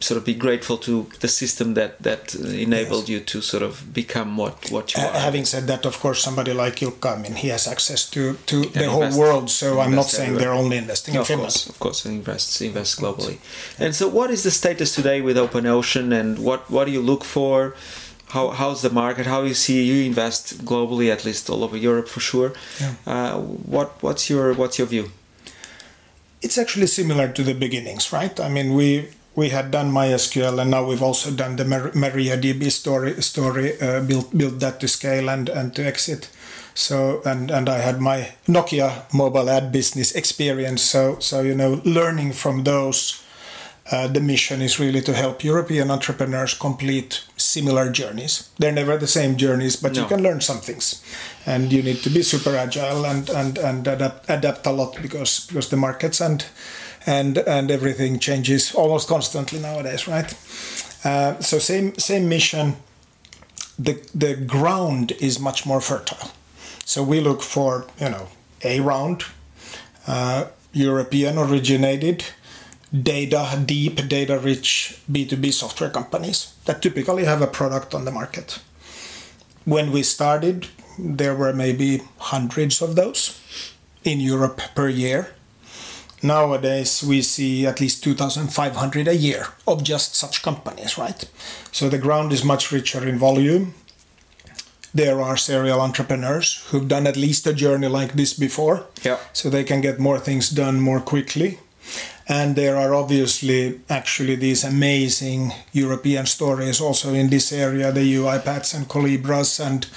sort 0.00 0.18
of 0.18 0.24
be 0.24 0.34
grateful 0.34 0.76
to 0.76 1.06
the 1.20 1.28
system 1.28 1.74
that 1.74 1.98
that 2.02 2.34
enabled 2.34 3.08
yes. 3.08 3.08
you 3.08 3.20
to 3.20 3.40
sort 3.40 3.62
of 3.62 3.92
become 3.94 4.36
what 4.36 4.70
what 4.70 4.94
you 4.94 5.02
uh, 5.02 5.06
are. 5.06 5.18
Having 5.18 5.46
said 5.46 5.66
that, 5.66 5.86
of 5.86 5.98
course, 5.98 6.22
somebody 6.22 6.52
like 6.52 6.76
Ilkka, 6.76 7.16
I 7.16 7.22
mean, 7.22 7.34
he 7.34 7.48
has 7.48 7.66
access 7.66 8.08
to 8.10 8.34
to 8.46 8.62
the 8.66 8.88
whole 8.90 9.18
world. 9.18 9.48
So 9.50 9.80
I'm 9.80 9.94
not 9.94 10.06
saying 10.06 10.30
everywhere. 10.30 10.52
they're 10.52 10.62
only 10.64 10.76
investing 10.76 11.14
no, 11.14 11.20
in 11.20 11.22
of 11.22 11.26
Finland. 11.28 11.52
Course, 11.52 11.68
of 11.68 11.78
course, 11.78 12.06
invests 12.06 12.60
invests 12.60 12.96
globally. 12.96 13.38
And 13.78 13.94
so, 13.94 14.08
what 14.08 14.30
is 14.30 14.42
the 14.42 14.50
status 14.50 14.94
today 14.94 15.20
with 15.20 15.36
OpenOcean, 15.36 16.12
and 16.12 16.38
what 16.38 16.70
what 16.70 16.84
do 16.86 16.90
you 16.92 16.99
look 17.00 17.24
for? 17.24 17.74
How, 18.28 18.50
how's 18.50 18.82
the 18.82 18.90
market? 18.90 19.26
How 19.26 19.42
you 19.42 19.54
see 19.54 19.82
you 19.82 20.06
invest 20.06 20.64
globally, 20.64 21.10
at 21.10 21.24
least 21.24 21.50
all 21.50 21.64
over 21.64 21.76
Europe 21.76 22.08
for 22.08 22.20
sure. 22.20 22.52
Yeah. 22.80 22.94
Uh, 23.06 23.38
what 23.40 24.00
what's 24.02 24.30
your 24.30 24.54
what's 24.54 24.78
your 24.78 24.86
view? 24.86 25.10
It's 26.40 26.56
actually 26.56 26.86
similar 26.86 27.28
to 27.28 27.42
the 27.42 27.54
beginnings, 27.54 28.12
right? 28.12 28.38
I 28.38 28.48
mean, 28.48 28.74
we 28.74 29.08
we 29.34 29.48
had 29.50 29.70
done 29.70 29.90
MySQL 29.90 30.60
and 30.60 30.70
now 30.70 30.84
we've 30.84 31.02
also 31.02 31.30
done 31.30 31.56
the 31.56 31.64
MariaDB 31.64 32.70
story 32.70 33.20
story 33.22 33.80
uh, 33.80 34.00
built 34.00 34.36
built 34.36 34.60
that 34.60 34.80
to 34.80 34.88
scale 34.88 35.28
and 35.28 35.48
and 35.48 35.74
to 35.74 35.84
exit. 35.84 36.30
So 36.74 37.22
and 37.24 37.50
and 37.50 37.68
I 37.68 37.78
had 37.78 38.00
my 38.00 38.32
Nokia 38.46 39.12
mobile 39.12 39.50
ad 39.50 39.72
business 39.72 40.12
experience. 40.12 40.82
So 40.82 41.18
so 41.18 41.40
you 41.40 41.54
know 41.54 41.80
learning 41.84 42.32
from 42.32 42.64
those. 42.64 43.22
Uh, 43.90 44.06
the 44.06 44.20
mission 44.20 44.62
is 44.62 44.78
really 44.78 45.00
to 45.00 45.12
help 45.12 45.42
European 45.42 45.90
entrepreneurs 45.90 46.54
complete 46.54 47.24
similar 47.36 47.90
journeys. 47.90 48.48
They're 48.56 48.70
never 48.70 48.96
the 48.96 49.08
same 49.08 49.36
journeys, 49.36 49.74
but 49.74 49.94
no. 49.94 50.02
you 50.02 50.06
can 50.06 50.22
learn 50.22 50.40
some 50.40 50.60
things, 50.60 51.02
and 51.44 51.72
you 51.72 51.82
need 51.82 52.02
to 52.02 52.10
be 52.10 52.22
super 52.22 52.54
agile 52.54 53.04
and 53.04 53.28
and 53.30 53.58
and 53.58 53.86
adapt 53.88 54.30
adapt 54.30 54.66
a 54.66 54.70
lot 54.70 55.02
because 55.02 55.46
because 55.48 55.70
the 55.70 55.76
markets 55.76 56.20
and 56.20 56.44
and 57.06 57.38
and 57.38 57.70
everything 57.70 58.20
changes 58.20 58.74
almost 58.74 59.08
constantly 59.08 59.58
nowadays, 59.58 60.06
right? 60.06 60.34
Uh, 61.04 61.40
so 61.40 61.58
same 61.58 61.98
same 61.98 62.28
mission. 62.28 62.76
The 63.76 63.98
the 64.14 64.36
ground 64.36 65.12
is 65.20 65.40
much 65.40 65.66
more 65.66 65.80
fertile. 65.80 66.30
So 66.84 67.02
we 67.02 67.20
look 67.20 67.42
for 67.42 67.86
you 68.00 68.10
know 68.10 68.28
a 68.62 68.80
round, 68.80 69.24
uh, 70.06 70.44
European 70.72 71.38
originated, 71.38 72.24
data 72.92 73.62
deep, 73.64 74.08
data 74.08 74.38
rich 74.38 74.98
B 75.10 75.24
two 75.26 75.36
B 75.36 75.50
software 75.50 75.90
companies 75.90 76.54
that 76.64 76.82
typically 76.82 77.24
have 77.24 77.42
a 77.42 77.46
product 77.46 77.94
on 77.94 78.04
the 78.04 78.10
market. 78.10 78.60
When 79.64 79.92
we 79.92 80.02
started, 80.02 80.66
there 80.98 81.34
were 81.34 81.52
maybe 81.52 82.02
hundreds 82.18 82.82
of 82.82 82.96
those 82.96 83.40
in 84.02 84.20
Europe 84.20 84.60
per 84.74 84.88
year. 84.88 85.34
Nowadays 86.22 87.02
we 87.02 87.22
see 87.22 87.66
at 87.66 87.80
least 87.80 88.04
2500 88.04 89.08
a 89.08 89.16
year 89.16 89.46
of 89.66 89.82
just 89.82 90.14
such 90.14 90.42
companies 90.42 90.98
right? 90.98 91.24
So 91.72 91.88
the 91.88 91.98
ground 91.98 92.32
is 92.32 92.44
much 92.44 92.72
richer 92.72 93.06
in 93.06 93.18
volume. 93.18 93.74
There 94.92 95.20
are 95.20 95.36
serial 95.36 95.80
entrepreneurs 95.80 96.66
who've 96.68 96.88
done 96.88 97.06
at 97.06 97.16
least 97.16 97.46
a 97.46 97.54
journey 97.54 97.86
like 97.86 98.14
this 98.14 98.34
before. 98.34 98.86
Yeah. 99.02 99.18
so 99.32 99.48
they 99.48 99.64
can 99.64 99.80
get 99.80 99.98
more 99.98 100.18
things 100.18 100.50
done 100.50 100.80
more 100.80 101.00
quickly 101.00 101.58
and 102.30 102.54
there 102.54 102.76
are 102.76 102.94
obviously 102.94 103.80
actually 103.88 104.36
these 104.36 104.62
amazing 104.62 105.52
European 105.72 106.26
stories 106.26 106.80
also 106.80 107.12
in 107.12 107.28
this 107.28 107.52
area 107.52 107.90
the 107.90 108.14
UiPaths 108.14 108.72
and 108.72 108.86
Collibras 108.86 109.58
and 109.58 109.88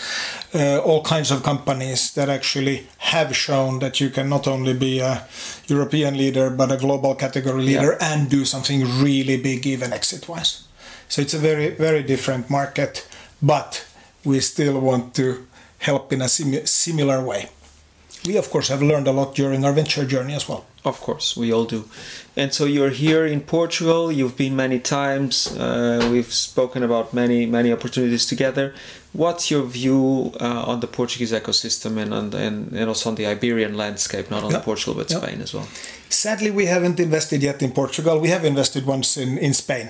uh, 0.55 0.79
all 0.79 1.03
kinds 1.03 1.29
of 1.29 1.43
companies 1.43 2.11
that 2.15 2.29
actually 2.29 2.87
have 2.97 3.35
shown 3.35 3.77
that 3.79 4.01
you 4.01 4.09
can 4.09 4.29
not 4.29 4.47
only 4.47 4.73
be 4.73 4.99
a 4.99 5.27
European 5.67 6.17
leader 6.17 6.49
but 6.49 6.71
a 6.71 6.77
global 6.77 7.13
category 7.13 7.61
leader 7.61 7.95
yeah. 7.99 8.13
and 8.13 8.31
do 8.31 8.45
something 8.45 8.81
really 8.99 9.37
big 9.37 9.67
even 9.67 9.93
exit 9.93 10.27
wise. 10.27 10.63
So 11.07 11.21
it's 11.21 11.35
a 11.35 11.39
very, 11.39 11.69
very 11.69 12.01
different 12.01 12.49
market, 12.49 13.07
but 13.43 13.85
we 14.25 14.39
still 14.39 14.79
want 14.79 15.13
to 15.15 15.45
help 15.77 16.11
in 16.11 16.23
a 16.23 16.27
sim- 16.29 16.65
similar 16.65 17.23
way. 17.23 17.49
We, 18.25 18.37
of 18.37 18.49
course, 18.49 18.69
have 18.69 18.81
learned 18.81 19.07
a 19.07 19.11
lot 19.11 19.35
during 19.35 19.65
our 19.65 19.73
venture 19.73 20.05
journey 20.05 20.33
as 20.33 20.47
well. 20.47 20.65
Of 20.85 20.99
course, 21.01 21.35
we 21.35 21.51
all 21.51 21.65
do. 21.65 21.85
And 22.37 22.53
so 22.53 22.65
you're 22.65 22.89
here 22.89 23.25
in 23.25 23.41
Portugal. 23.41 24.11
You've 24.11 24.37
been 24.37 24.55
many 24.55 24.79
times. 24.79 25.47
Uh, 25.57 26.07
we've 26.11 26.31
spoken 26.31 26.83
about 26.83 27.13
many 27.13 27.45
many 27.45 27.71
opportunities 27.71 28.25
together. 28.25 28.73
What's 29.13 29.51
your 29.51 29.63
view 29.63 30.31
uh, 30.39 30.71
on 30.71 30.79
the 30.79 30.87
Portuguese 30.87 31.31
ecosystem 31.31 31.97
and 31.97 32.13
on 32.13 32.29
the, 32.31 32.37
and, 32.37 32.71
and 32.73 32.87
also 32.89 33.09
on 33.09 33.15
the 33.15 33.27
Iberian 33.27 33.77
landscape, 33.77 34.31
not 34.31 34.43
only. 34.43 34.59
Portugal 34.59 34.95
but. 34.95 35.09
Spain 35.09 35.41
as 35.41 35.53
well? 35.53 35.67
Sadly, 36.09 36.51
we 36.51 36.65
haven't 36.65 36.99
invested 36.99 37.43
yet 37.43 37.61
in 37.61 37.71
Portugal. 37.71 38.19
We 38.19 38.29
have 38.29 38.45
invested 38.45 38.85
once 38.85 39.17
in, 39.17 39.37
in 39.37 39.53
Spain, 39.53 39.89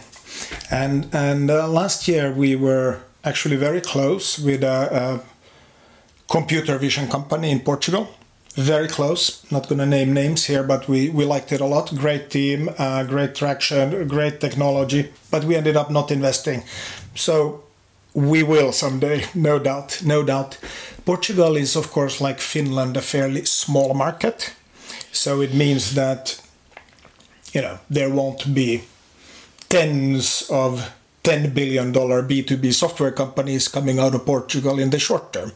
and 0.72 1.08
and 1.14 1.50
uh, 1.50 1.68
last 1.68 2.08
year 2.08 2.32
we 2.34 2.56
were 2.56 3.00
actually 3.24 3.58
very 3.58 3.82
close 3.82 4.38
with 4.38 4.64
a, 4.64 4.80
a 5.02 5.22
computer 6.28 6.78
vision 6.78 7.08
company 7.08 7.50
in 7.52 7.60
Portugal 7.60 8.08
very 8.56 8.88
close. 8.88 9.50
Not 9.52 9.68
going 9.68 9.80
to 9.80 9.86
name 9.86 10.14
names 10.14 10.46
here, 10.46 10.64
but 10.64 10.88
we, 10.88 11.10
we 11.10 11.26
liked 11.26 11.52
it 11.52 11.62
a 11.62 11.66
lot. 11.66 11.96
Great 11.96 12.30
team, 12.30 12.70
uh, 12.78 13.04
great 13.04 13.36
traction, 13.36 14.08
great 14.08 14.40
technology, 14.40 15.12
but 15.32 15.44
we 15.44 15.56
ended 15.56 15.76
up 15.76 15.90
not 15.90 16.12
investing. 16.12 16.64
So 17.16 17.64
we 18.14 18.44
will 18.44 18.72
someday, 18.72 19.26
no 19.36 19.60
doubt, 19.60 20.02
no 20.06 20.24
doubt. 20.24 20.58
Portugal 21.06 21.58
is, 21.58 21.76
of 21.76 21.92
course, 21.92 22.22
like 22.22 22.40
Finland, 22.40 22.96
a 22.96 23.02
fairly 23.02 23.46
small 23.46 23.94
market. 23.94 24.54
So 25.12 25.42
it 25.42 25.54
means 25.54 25.96
that, 25.96 26.42
you 27.54 27.62
know, 27.62 27.80
there 27.90 28.10
won't 28.10 28.54
be 28.54 28.84
tens 29.70 30.48
of 30.50 30.94
$10 31.24 31.54
billion 31.54 31.94
B2B 31.94 32.74
software 32.74 33.12
companies 33.12 33.68
coming 33.68 33.98
out 34.00 34.14
of 34.14 34.26
Portugal 34.26 34.78
in 34.78 34.90
the 34.90 35.00
short 35.00 35.32
term. 35.32 35.54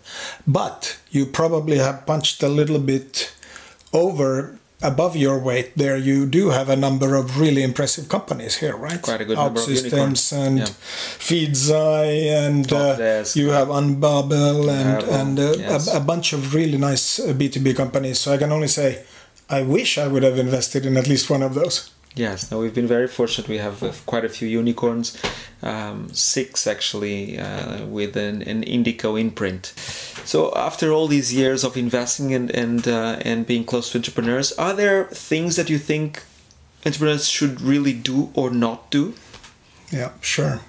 But 0.47 0.97
you 1.12 1.25
probably 1.25 1.77
have 1.77 2.06
punched 2.06 2.41
a 2.41 2.47
little 2.47 2.80
bit 2.80 3.34
over 3.93 4.58
above 4.82 5.15
your 5.15 5.39
weight 5.39 5.75
there 5.75 5.97
you 5.97 6.27
do 6.27 6.49
have 6.49 6.69
a 6.69 6.75
number 6.75 7.15
of 7.15 7.39
really 7.39 7.63
impressive 7.63 8.08
companies 8.08 8.58
here 8.58 8.77
right 8.77 9.01
quite 9.01 9.19
a 9.19 9.25
good 9.25 9.36
number 9.36 9.60
of 9.60 9.65
systems 9.65 10.32
and 10.32 10.60
yeah. 10.60 10.65
Feedzai 11.17 12.45
and 12.45 12.71
uh, 12.71 13.25
you 13.34 13.49
have 13.49 13.69
Unbabel 13.69 14.69
and 14.69 15.03
and 15.03 15.39
uh, 15.39 15.56
yes. 15.58 15.91
a, 15.91 15.97
a, 15.97 15.99
bunch 15.99 16.32
of 16.32 16.53
really 16.53 16.77
nice 16.77 17.19
b2b 17.19 17.73
uh, 17.73 17.75
companies 17.75 18.19
so 18.19 18.32
i 18.34 18.38
can 18.38 18.51
only 18.51 18.67
say 18.67 19.03
i 19.49 19.63
wish 19.63 19.97
i 19.97 20.08
would 20.08 20.21
have 20.21 20.38
invested 20.38 20.86
in 20.86 20.95
at 20.95 21.08
least 21.08 21.27
one 21.27 21.41
of 21.41 21.56
those 21.56 21.89
Yes, 22.17 22.49
no, 22.49 22.58
we've 22.58 22.73
been 22.73 22.88
very 22.88 23.08
fortunate. 23.08 23.47
We 23.47 23.60
have 23.60 23.84
uh, 23.84 23.91
quite 24.08 24.25
a 24.25 24.30
few 24.30 24.47
unicorns, 24.47 25.21
um, 25.62 26.10
six 26.13 26.65
actually, 26.65 27.38
uh, 27.38 27.86
with 27.86 28.17
an, 28.17 28.41
an 28.41 28.63
Indico 28.63 29.19
imprint. 29.19 29.67
So 30.25 30.51
after 30.56 30.91
all 30.91 31.08
these 31.08 31.32
years 31.32 31.63
of 31.63 31.77
investing 31.77 32.34
and 32.34 32.49
and 32.49 32.88
uh, 32.88 33.19
and 33.21 33.45
being 33.45 33.65
close 33.65 33.91
to 33.91 33.99
entrepreneurs, 33.99 34.51
are 34.53 34.73
there 34.73 35.06
things 35.06 35.56
that 35.58 35.69
you 35.69 35.77
think 35.77 36.23
entrepreneurs 36.86 37.30
should 37.30 37.62
really 37.62 37.93
do 37.93 38.32
or 38.34 38.49
not 38.49 38.89
do? 38.89 39.13
Yeah, 39.91 40.12
sure. 40.19 40.62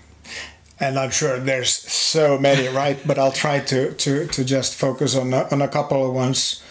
And 0.79 0.99
I'm 0.99 1.11
sure 1.11 1.41
there's 1.41 1.73
so 1.73 2.39
many, 2.39 2.69
right? 2.83 2.99
but 3.07 3.19
I'll 3.19 3.33
try 3.33 3.61
to 3.61 3.95
to 3.95 4.27
to 4.27 4.45
just 4.45 4.75
focus 4.75 5.17
on 5.17 5.33
a, 5.33 5.49
on 5.51 5.63
a 5.63 5.69
couple 5.69 6.07
of 6.07 6.15
ones. 6.15 6.63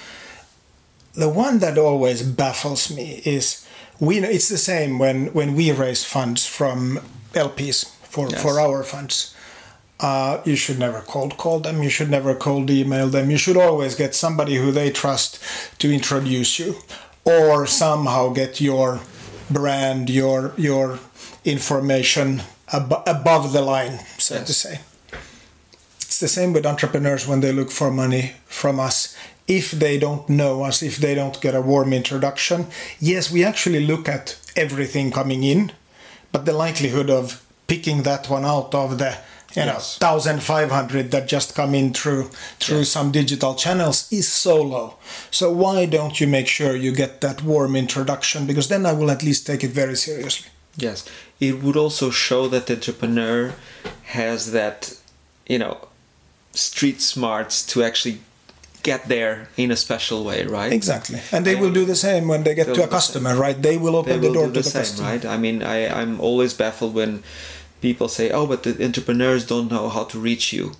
The 1.13 1.29
one 1.29 1.57
that 1.59 1.79
always 1.79 2.21
baffles 2.21 2.91
me 2.91 3.23
is 3.25 3.66
we 3.99 4.19
know 4.19 4.29
it's 4.29 4.49
the 4.49 4.57
same 4.57 4.99
when 4.99 5.27
when 5.33 5.55
we 5.55 5.71
raise 5.71 6.03
funds 6.03 6.45
from 6.45 6.99
LPs 7.33 7.85
for 8.03 8.29
yes. 8.29 8.41
for 8.41 8.59
our 8.59 8.83
funds. 8.83 9.33
Uh, 9.99 10.41
you 10.45 10.55
should 10.55 10.77
never 10.77 11.01
cold 11.01 11.37
call 11.37 11.59
them. 11.59 11.81
You 11.81 11.89
should 11.89 12.11
never 12.11 12.35
cold 12.35 12.69
email 12.69 13.07
them. 13.07 13.31
You 13.31 13.37
should 13.37 13.57
always 13.57 13.95
get 13.95 14.13
somebody 14.13 14.55
who 14.55 14.71
they 14.71 14.91
trust 14.91 15.39
to 15.79 15.91
introduce 15.91 16.59
you, 16.59 16.75
or 17.25 17.65
somehow 17.65 18.29
get 18.29 18.61
your 18.61 18.99
brand, 19.49 20.09
your 20.09 20.53
your 20.57 20.99
information 21.43 22.43
ab- 22.71 23.03
above 23.07 23.53
the 23.53 23.61
line, 23.61 23.99
so 24.19 24.35
yes. 24.35 24.47
to 24.47 24.53
say. 24.53 24.79
It's 26.01 26.19
the 26.19 26.27
same 26.27 26.53
with 26.53 26.65
entrepreneurs 26.65 27.27
when 27.27 27.41
they 27.41 27.51
look 27.51 27.71
for 27.71 27.91
money 27.91 28.33
from 28.45 28.79
us 28.79 29.15
if 29.47 29.71
they 29.71 29.97
don't 29.97 30.27
know 30.27 30.63
us, 30.63 30.83
if 30.83 30.97
they 30.97 31.15
don't 31.15 31.39
get 31.41 31.55
a 31.55 31.61
warm 31.61 31.93
introduction. 31.93 32.67
Yes, 32.99 33.31
we 33.31 33.43
actually 33.43 33.85
look 33.85 34.09
at 34.09 34.37
everything 34.55 35.11
coming 35.11 35.43
in, 35.43 35.71
but 36.31 36.45
the 36.45 36.53
likelihood 36.53 37.09
of 37.09 37.45
picking 37.67 38.03
that 38.03 38.29
one 38.29 38.45
out 38.45 38.73
of 38.73 38.97
the 38.97 39.17
you 39.55 39.65
know 39.65 39.73
yes. 39.73 39.97
1500 39.99 41.11
that 41.11 41.27
just 41.27 41.55
come 41.55 41.73
in 41.73 41.93
through 41.93 42.25
through 42.59 42.79
yes. 42.79 42.89
some 42.89 43.11
digital 43.11 43.55
channels 43.55 44.11
is 44.11 44.27
so 44.27 44.61
low 44.61 44.95
so 45.31 45.51
why 45.51 45.85
don't 45.85 46.19
you 46.19 46.27
make 46.27 46.47
sure 46.47 46.75
you 46.75 46.91
get 46.91 47.21
that 47.21 47.41
warm 47.43 47.75
introduction 47.75 48.45
because 48.45 48.67
then 48.67 48.85
i 48.85 48.91
will 48.91 49.09
at 49.09 49.23
least 49.23 49.47
take 49.47 49.63
it 49.63 49.71
very 49.71 49.95
seriously 49.95 50.49
yes 50.75 51.05
it 51.39 51.63
would 51.63 51.77
also 51.77 52.09
show 52.09 52.47
that 52.47 52.67
the 52.67 52.73
entrepreneur 52.73 53.53
has 54.03 54.51
that 54.51 54.97
you 55.47 55.57
know 55.57 55.87
street 56.51 57.01
smarts 57.01 57.65
to 57.65 57.83
actually 57.83 58.19
get 58.83 59.07
there 59.07 59.49
in 59.57 59.71
a 59.71 59.75
special 59.75 60.23
way, 60.23 60.45
right? 60.45 60.71
Exactly, 60.71 61.19
and 61.31 61.45
they, 61.45 61.55
will 61.55 61.71
do 61.71 61.85
the 61.85 61.95
same 61.95 62.27
when 62.27 62.43
they 62.43 62.55
get 62.55 62.73
to 62.73 62.83
a 62.83 62.87
customer, 62.87 63.35
right? 63.35 63.61
They 63.61 63.77
will 63.77 63.95
open 63.95 64.21
they 64.21 64.27
the 64.27 64.33
door 64.33 64.45
to 64.45 64.51
the, 64.51 64.59
the 64.59 64.63
same, 64.63 64.81
customer, 64.81 65.09
right? 65.09 65.25
I 65.25 65.37
mean, 65.37 65.63
I 65.63 65.87
I'm 65.87 66.19
always 66.19 66.53
baffled 66.53 66.93
when 66.93 67.23
people 67.81 68.07
say, 68.07 68.31
"Oh, 68.31 68.45
but 68.47 68.63
the 68.63 68.83
entrepreneurs 68.83 69.45
don't 69.45 69.69
know 69.69 69.89
how 69.89 70.03
to 70.05 70.19
reach 70.19 70.53
you." 70.53 70.73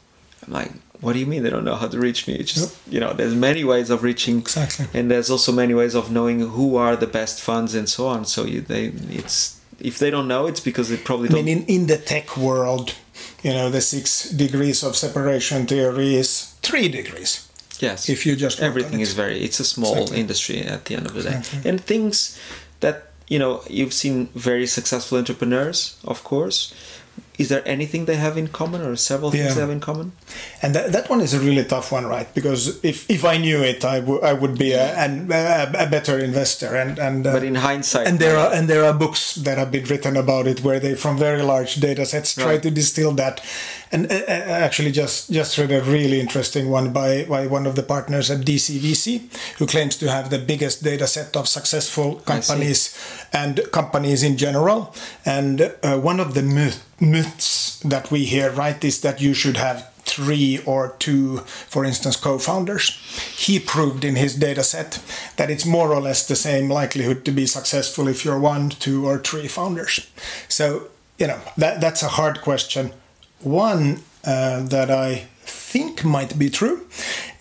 I'm 0.45 0.53
like, 0.53 0.71
what 1.01 1.13
do 1.13 1.19
you 1.19 1.25
mean 1.25 1.43
they 1.43 1.49
don't 1.49 1.65
know 1.65 1.75
how 1.75 1.88
to 1.88 1.99
reach 1.99 2.27
me? 2.27 2.36
It's 2.36 2.53
just 2.53 2.75
yep. 2.86 2.93
you 2.93 2.99
know, 2.99 3.13
there's 3.13 3.36
many 3.36 3.63
ways 3.63 3.89
of 3.89 4.03
reaching, 4.03 4.39
exactly, 4.39 4.88
and 4.93 5.12
there's 5.12 5.29
also 5.29 5.51
many 5.51 5.73
ways 5.73 5.95
of 5.95 6.12
knowing 6.12 6.39
who 6.39 6.75
are 6.75 6.95
the 6.95 7.07
best 7.07 7.41
funds 7.41 7.75
and 7.75 7.88
so 7.89 8.07
on. 8.07 8.25
So 8.25 8.45
you, 8.45 8.62
they, 8.62 8.86
it's 9.10 9.60
if 9.79 9.99
they 9.99 10.10
don't 10.10 10.27
know, 10.27 10.47
it's 10.47 10.60
because 10.60 10.89
they 10.89 10.97
probably. 10.97 11.29
I 11.29 11.33
mean, 11.33 11.47
in 11.47 11.65
in 11.65 11.88
the 11.88 11.97
tech 11.97 12.38
world, 12.38 12.95
you 13.43 13.51
know, 13.51 13.69
the 13.69 13.81
six 13.81 14.29
degrees 14.29 14.83
of 14.83 14.95
separation 14.95 15.67
theory 15.67 16.15
is 16.15 16.55
three 16.62 16.88
degrees 16.88 17.46
Yes. 17.79 18.09
If 18.09 18.25
you 18.25 18.35
just 18.35 18.59
everything 18.59 19.01
is 19.01 19.13
very 19.13 19.39
it's 19.43 19.59
a 19.59 19.65
small 19.65 19.93
exactly. 19.93 20.19
industry 20.19 20.61
at 20.61 20.85
the 20.85 20.95
end 20.95 21.05
of 21.05 21.13
the 21.13 21.23
day. 21.23 21.37
Exactly. 21.37 21.69
And 21.69 21.81
things 21.81 22.39
that 22.79 23.11
you 23.27 23.39
know 23.39 23.61
you've 23.69 23.93
seen 23.93 24.27
very 24.35 24.67
successful 24.67 25.17
entrepreneurs, 25.17 25.97
of 26.03 26.23
course, 26.23 26.73
is 27.38 27.49
there 27.49 27.62
anything 27.65 28.06
they 28.06 28.15
have 28.15 28.38
in 28.38 28.47
common 28.47 28.82
or 28.82 28.95
several 28.95 29.30
things 29.32 29.45
yeah. 29.45 29.53
they 29.53 29.62
have 29.62 29.69
in 29.69 29.80
common? 29.80 30.12
And 30.62 30.73
that, 30.73 30.91
that 30.91 31.10
one 31.10 31.21
is 31.21 31.34
a 31.34 31.39
really 31.39 31.63
tough 31.63 31.91
one 31.91 32.06
right? 32.06 32.34
Because 32.34 32.84
if, 32.84 33.10
if 33.10 33.25
i 33.25 33.38
knew 33.38 33.62
it 33.63 33.86
I, 33.86 33.99
w- 33.99 34.21
I 34.21 34.34
would 34.34 34.58
be 34.58 34.73
a, 34.73 34.95
a, 34.95 35.86
a 35.86 35.88
better 35.89 36.17
investor 36.19 36.75
and, 36.75 36.97
and 36.99 37.25
uh, 37.27 37.34
but 37.34 37.43
in 37.43 37.56
hindsight 37.56 38.08
and 38.08 38.19
there 38.19 38.38
are 38.38 38.53
and 38.53 38.67
there 38.67 38.84
are 38.84 38.93
books 38.93 39.36
that 39.36 39.58
have 39.58 39.71
been 39.71 39.86
written 39.86 40.17
about 40.17 40.47
it 40.47 40.63
where 40.63 40.80
they 40.80 40.95
from 40.95 41.17
very 41.17 41.43
large 41.43 41.75
data 41.75 42.06
sets 42.06 42.36
try 42.36 42.53
right. 42.53 42.63
to 42.63 42.71
distill 42.71 43.12
that. 43.13 43.43
And 43.91 44.12
uh, 44.12 44.15
uh, 44.15 44.65
actually 44.67 44.91
just 44.91 45.32
just 45.32 45.58
read 45.58 45.71
a 45.71 45.82
really 45.82 46.19
interesting 46.19 46.69
one 46.69 46.91
by, 46.91 47.25
by 47.25 47.47
one 47.47 47.65
of 47.65 47.75
the 47.75 47.84
partners 47.84 48.30
at 48.30 48.41
DCVC 48.41 49.58
who 49.58 49.65
claims 49.65 49.95
to 49.97 50.10
have 50.10 50.30
the 50.30 50.39
biggest 50.39 50.84
data 50.84 51.08
set 51.08 51.36
of 51.36 51.47
successful 51.47 52.15
companies 52.25 52.95
and 53.32 53.62
companies 53.71 54.23
in 54.23 54.38
general. 54.38 54.93
And 55.25 55.73
uh, 55.84 55.99
one 55.99 56.19
of 56.19 56.34
the 56.34 56.43
myth, 56.43 56.87
myths 56.99 57.79
that 57.79 58.12
we 58.12 58.25
hear 58.25 58.51
right 58.51 58.83
is 58.83 59.01
that 59.01 59.21
you 59.21 59.33
should 59.33 59.57
have 59.57 59.91
three 60.07 60.60
or 60.65 60.95
two, 60.99 61.38
for 61.69 61.86
instance, 61.86 62.15
co 62.15 62.39
founders. 62.39 62.89
He 63.36 63.60
proved 63.60 64.03
in 64.03 64.15
his 64.15 64.36
data 64.36 64.63
set 64.63 65.03
that 65.36 65.51
it's 65.51 65.65
more 65.65 65.93
or 65.93 66.01
less 66.01 66.27
the 66.27 66.36
same 66.36 66.69
likelihood 66.69 67.25
to 67.25 67.31
be 67.31 67.45
successful 67.45 68.07
if 68.07 68.23
you're 68.23 68.39
one, 68.39 68.69
two, 68.69 69.05
or 69.05 69.19
three 69.19 69.47
founders. 69.47 70.10
So, 70.47 70.88
you 71.19 71.27
know, 71.27 71.39
that, 71.57 71.81
that's 71.81 72.03
a 72.03 72.07
hard 72.07 72.41
question. 72.41 72.93
One 73.39 74.01
uh, 74.25 74.63
that 74.63 74.89
I 74.89 75.27
think 75.41 76.03
might 76.03 76.39
be 76.39 76.49
true 76.49 76.88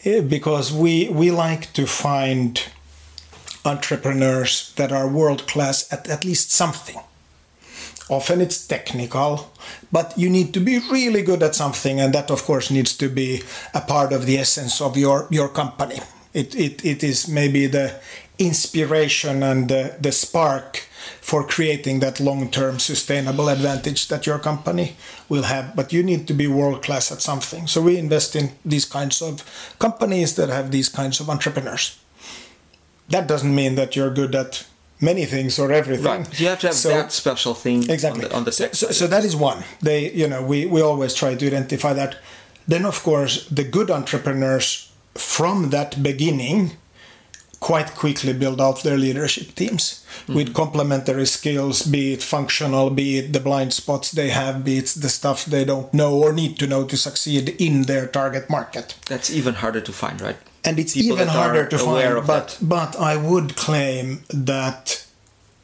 eh, 0.05 0.21
because 0.21 0.73
we, 0.73 1.09
we 1.09 1.31
like 1.31 1.73
to 1.75 1.87
find 1.87 2.63
entrepreneurs 3.65 4.73
that 4.77 4.93
are 4.93 5.09
world 5.09 5.47
class 5.47 5.93
at 5.93 6.09
at 6.09 6.25
least 6.25 6.53
something. 6.53 7.01
Often 8.09 8.41
it's 8.41 8.67
technical, 8.67 9.53
but 9.91 10.17
you 10.17 10.31
need 10.31 10.55
to 10.55 10.61
be 10.61 10.79
really 10.91 11.23
good 11.23 11.43
at 11.43 11.57
something, 11.57 12.01
and 12.01 12.15
that, 12.15 12.31
of 12.31 12.45
course, 12.45 12.71
needs 12.71 12.97
to 12.99 13.09
be 13.09 13.43
a 13.75 13.81
part 13.81 14.13
of 14.13 14.27
the 14.27 14.39
essence 14.39 14.81
of 14.81 14.97
your, 14.97 15.27
your 15.31 15.49
company. 15.49 15.99
It, 16.33 16.55
it, 16.55 16.85
it 16.85 17.03
is 17.03 17.27
maybe 17.27 17.67
the 17.67 17.99
inspiration 18.39 19.43
and 19.43 19.69
the, 19.69 19.97
the 20.01 20.13
spark 20.13 20.85
for 21.21 21.45
creating 21.45 22.01
that 22.01 22.21
long 22.21 22.51
term 22.51 22.79
sustainable 22.79 23.49
advantage 23.49 24.09
that 24.09 24.27
your 24.27 24.39
company 24.39 24.97
will 25.29 25.43
have. 25.43 25.75
But 25.75 25.93
you 25.93 26.03
need 26.03 26.29
to 26.29 26.35
be 26.35 26.47
world 26.47 26.83
class 26.83 27.11
at 27.11 27.23
something. 27.23 27.67
So 27.67 27.83
we 27.83 27.97
invest 27.97 28.37
in 28.37 28.51
these 28.65 28.85
kinds 28.85 29.23
of 29.23 29.43
companies 29.79 30.37
that 30.37 30.49
have 30.49 30.71
these 30.71 30.89
kinds 30.89 31.19
of 31.19 31.29
entrepreneurs. 31.29 31.99
That 33.09 33.27
doesn't 33.27 33.55
mean 33.55 33.75
that 33.77 33.97
you're 33.97 34.13
good 34.15 34.35
at 34.35 34.67
many 35.01 35.25
things 35.25 35.59
or 35.59 35.73
everything. 35.73 36.05
Right. 36.05 36.41
You 36.41 36.49
have 36.49 36.61
to 36.61 36.69
have 36.69 36.77
so, 36.77 36.89
that 36.89 37.13
special 37.13 37.55
thing 37.55 37.89
exactly. 37.91 38.25
on 38.25 38.29
the, 38.31 38.37
on 38.37 38.45
the 38.45 38.53
so, 38.53 38.69
so, 38.73 38.91
so, 38.91 39.07
that 39.07 39.25
is 39.25 39.37
one. 39.37 39.65
They, 39.83 40.13
you 40.13 40.29
know, 40.29 40.43
we, 40.43 40.67
we 40.67 40.81
always 40.81 41.15
try 41.15 41.35
to 41.35 41.47
identify 41.47 41.93
that. 41.93 42.17
Then, 42.67 42.85
of 42.85 43.03
course, 43.03 43.47
the 43.49 43.65
good 43.65 43.91
entrepreneurs 43.91 44.93
from 45.15 45.71
that 45.71 46.03
beginning 46.03 46.73
quite 47.61 47.95
quickly 47.95 48.33
build 48.33 48.61
out 48.61 48.83
their 48.83 48.99
leadership 48.99 49.55
teams 49.55 50.05
mm-hmm. 50.23 50.35
with 50.35 50.55
complementary 50.55 51.27
skills, 51.27 51.83
be 51.83 52.13
it 52.13 52.23
functional, 52.23 52.91
be 52.91 53.19
it 53.19 53.33
the 53.33 53.41
blind 53.41 53.73
spots 53.73 54.13
they 54.13 54.29
have, 54.29 54.65
be 54.65 54.79
it 54.79 54.87
the 55.01 55.09
stuff 55.09 55.45
they 55.45 55.65
don't 55.65 55.93
know 55.93 56.15
or 56.15 56.33
need 56.33 56.59
to 56.59 56.67
know 56.67 56.85
to 56.85 56.97
succeed 56.97 57.49
in 57.59 57.83
their 57.83 58.07
target 58.07 58.51
market. 58.51 58.95
That's 59.07 59.31
even 59.31 59.55
harder 59.55 59.81
to 59.81 59.93
find, 59.93 60.21
right? 60.21 60.37
And 60.67 60.79
it's 60.79 60.97
even 60.97 61.29
harder 61.29 61.67
to 61.67 61.79
find. 61.79 62.27
But 62.27 62.49
that. 62.49 62.59
but 62.61 62.97
I 62.99 63.17
would 63.17 63.57
claim 63.57 64.25
that 64.31 65.07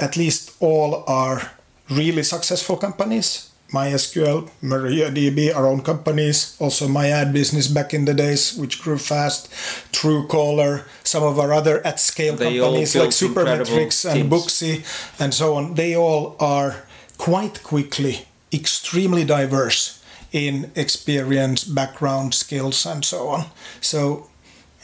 at 0.01 0.17
least 0.17 0.53
all 0.61 1.05
are 1.07 1.53
really 1.91 2.23
successful 2.23 2.77
companies. 2.77 3.51
MySQL, 3.73 4.51
MariaDB, 4.63 5.55
our 5.57 5.67
own 5.67 5.81
companies, 5.81 6.57
also 6.61 6.87
my 6.89 7.09
ad 7.09 7.33
business 7.33 7.69
back 7.69 7.95
in 7.95 8.05
the 8.05 8.13
days, 8.13 8.55
which 8.55 8.83
grew 8.83 8.99
fast, 8.99 9.51
Truecaller, 9.93 10.85
some 11.03 11.23
of 11.23 11.39
our 11.39 11.55
other 11.55 11.85
at 11.87 11.99
scale 11.99 12.37
They 12.37 12.59
companies 12.59 12.95
like 12.95 13.09
Supermetrics 13.09 14.05
and 14.05 14.21
incredible 14.21 14.47
Booksy 14.47 14.85
and 15.19 15.33
so 15.33 15.55
on. 15.55 15.75
They 15.75 15.97
all 15.97 16.37
are 16.39 16.85
quite 17.17 17.63
quickly 17.63 18.27
extremely 18.53 19.25
diverse 19.25 20.03
in 20.33 20.71
experience, 20.75 21.65
background, 21.65 22.35
skills, 22.35 22.85
and 22.85 23.05
so 23.05 23.29
on. 23.29 23.47
So, 23.81 24.29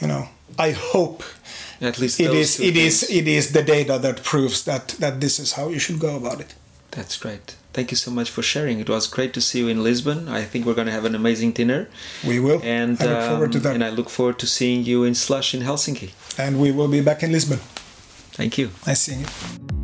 you 0.01 0.07
know, 0.07 0.27
I 0.57 0.71
hope 0.71 1.23
At 1.81 1.99
least 1.99 2.19
it 2.19 2.33
is 2.33 2.59
it 2.59 2.75
is 2.75 3.01
things. 3.01 3.19
it 3.19 3.27
is 3.27 3.51
the 3.53 3.63
data 3.63 3.97
that 3.99 4.23
proves 4.23 4.63
that 4.65 4.89
that 4.99 5.19
this 5.21 5.39
is 5.39 5.53
how 5.53 5.69
you 5.69 5.79
should 5.79 5.99
go 5.99 6.15
about 6.17 6.39
it. 6.41 6.55
That's 6.91 7.17
great. 7.17 7.55
Thank 7.71 7.91
you 7.91 7.97
so 7.97 8.11
much 8.11 8.29
for 8.31 8.41
sharing. 8.41 8.79
It 8.79 8.89
was 8.89 9.07
great 9.07 9.31
to 9.33 9.41
see 9.41 9.59
you 9.59 9.67
in 9.67 9.83
Lisbon. 9.83 10.27
I 10.27 10.43
think 10.43 10.65
we're 10.65 10.73
going 10.73 10.87
to 10.87 10.91
have 10.93 11.05
an 11.05 11.13
amazing 11.15 11.51
dinner. 11.53 11.87
We 12.25 12.39
will. 12.39 12.59
And 12.63 12.99
I 12.99 13.05
look 13.05 13.29
forward 13.29 13.51
to 13.51 13.57
um, 13.59 13.63
that. 13.63 13.75
and 13.75 13.83
I 13.83 13.89
look 13.89 14.09
forward 14.09 14.39
to 14.39 14.47
seeing 14.47 14.83
you 14.83 15.03
in 15.03 15.13
Slush 15.13 15.53
in 15.53 15.61
Helsinki. 15.61 16.09
and 16.37 16.59
we 16.59 16.71
will 16.71 16.87
be 16.87 17.01
back 17.01 17.21
in 17.21 17.31
Lisbon. 17.31 17.59
Thank 18.33 18.57
you. 18.57 18.71
Nice 18.87 19.01
seeing 19.01 19.21
you. 19.21 19.78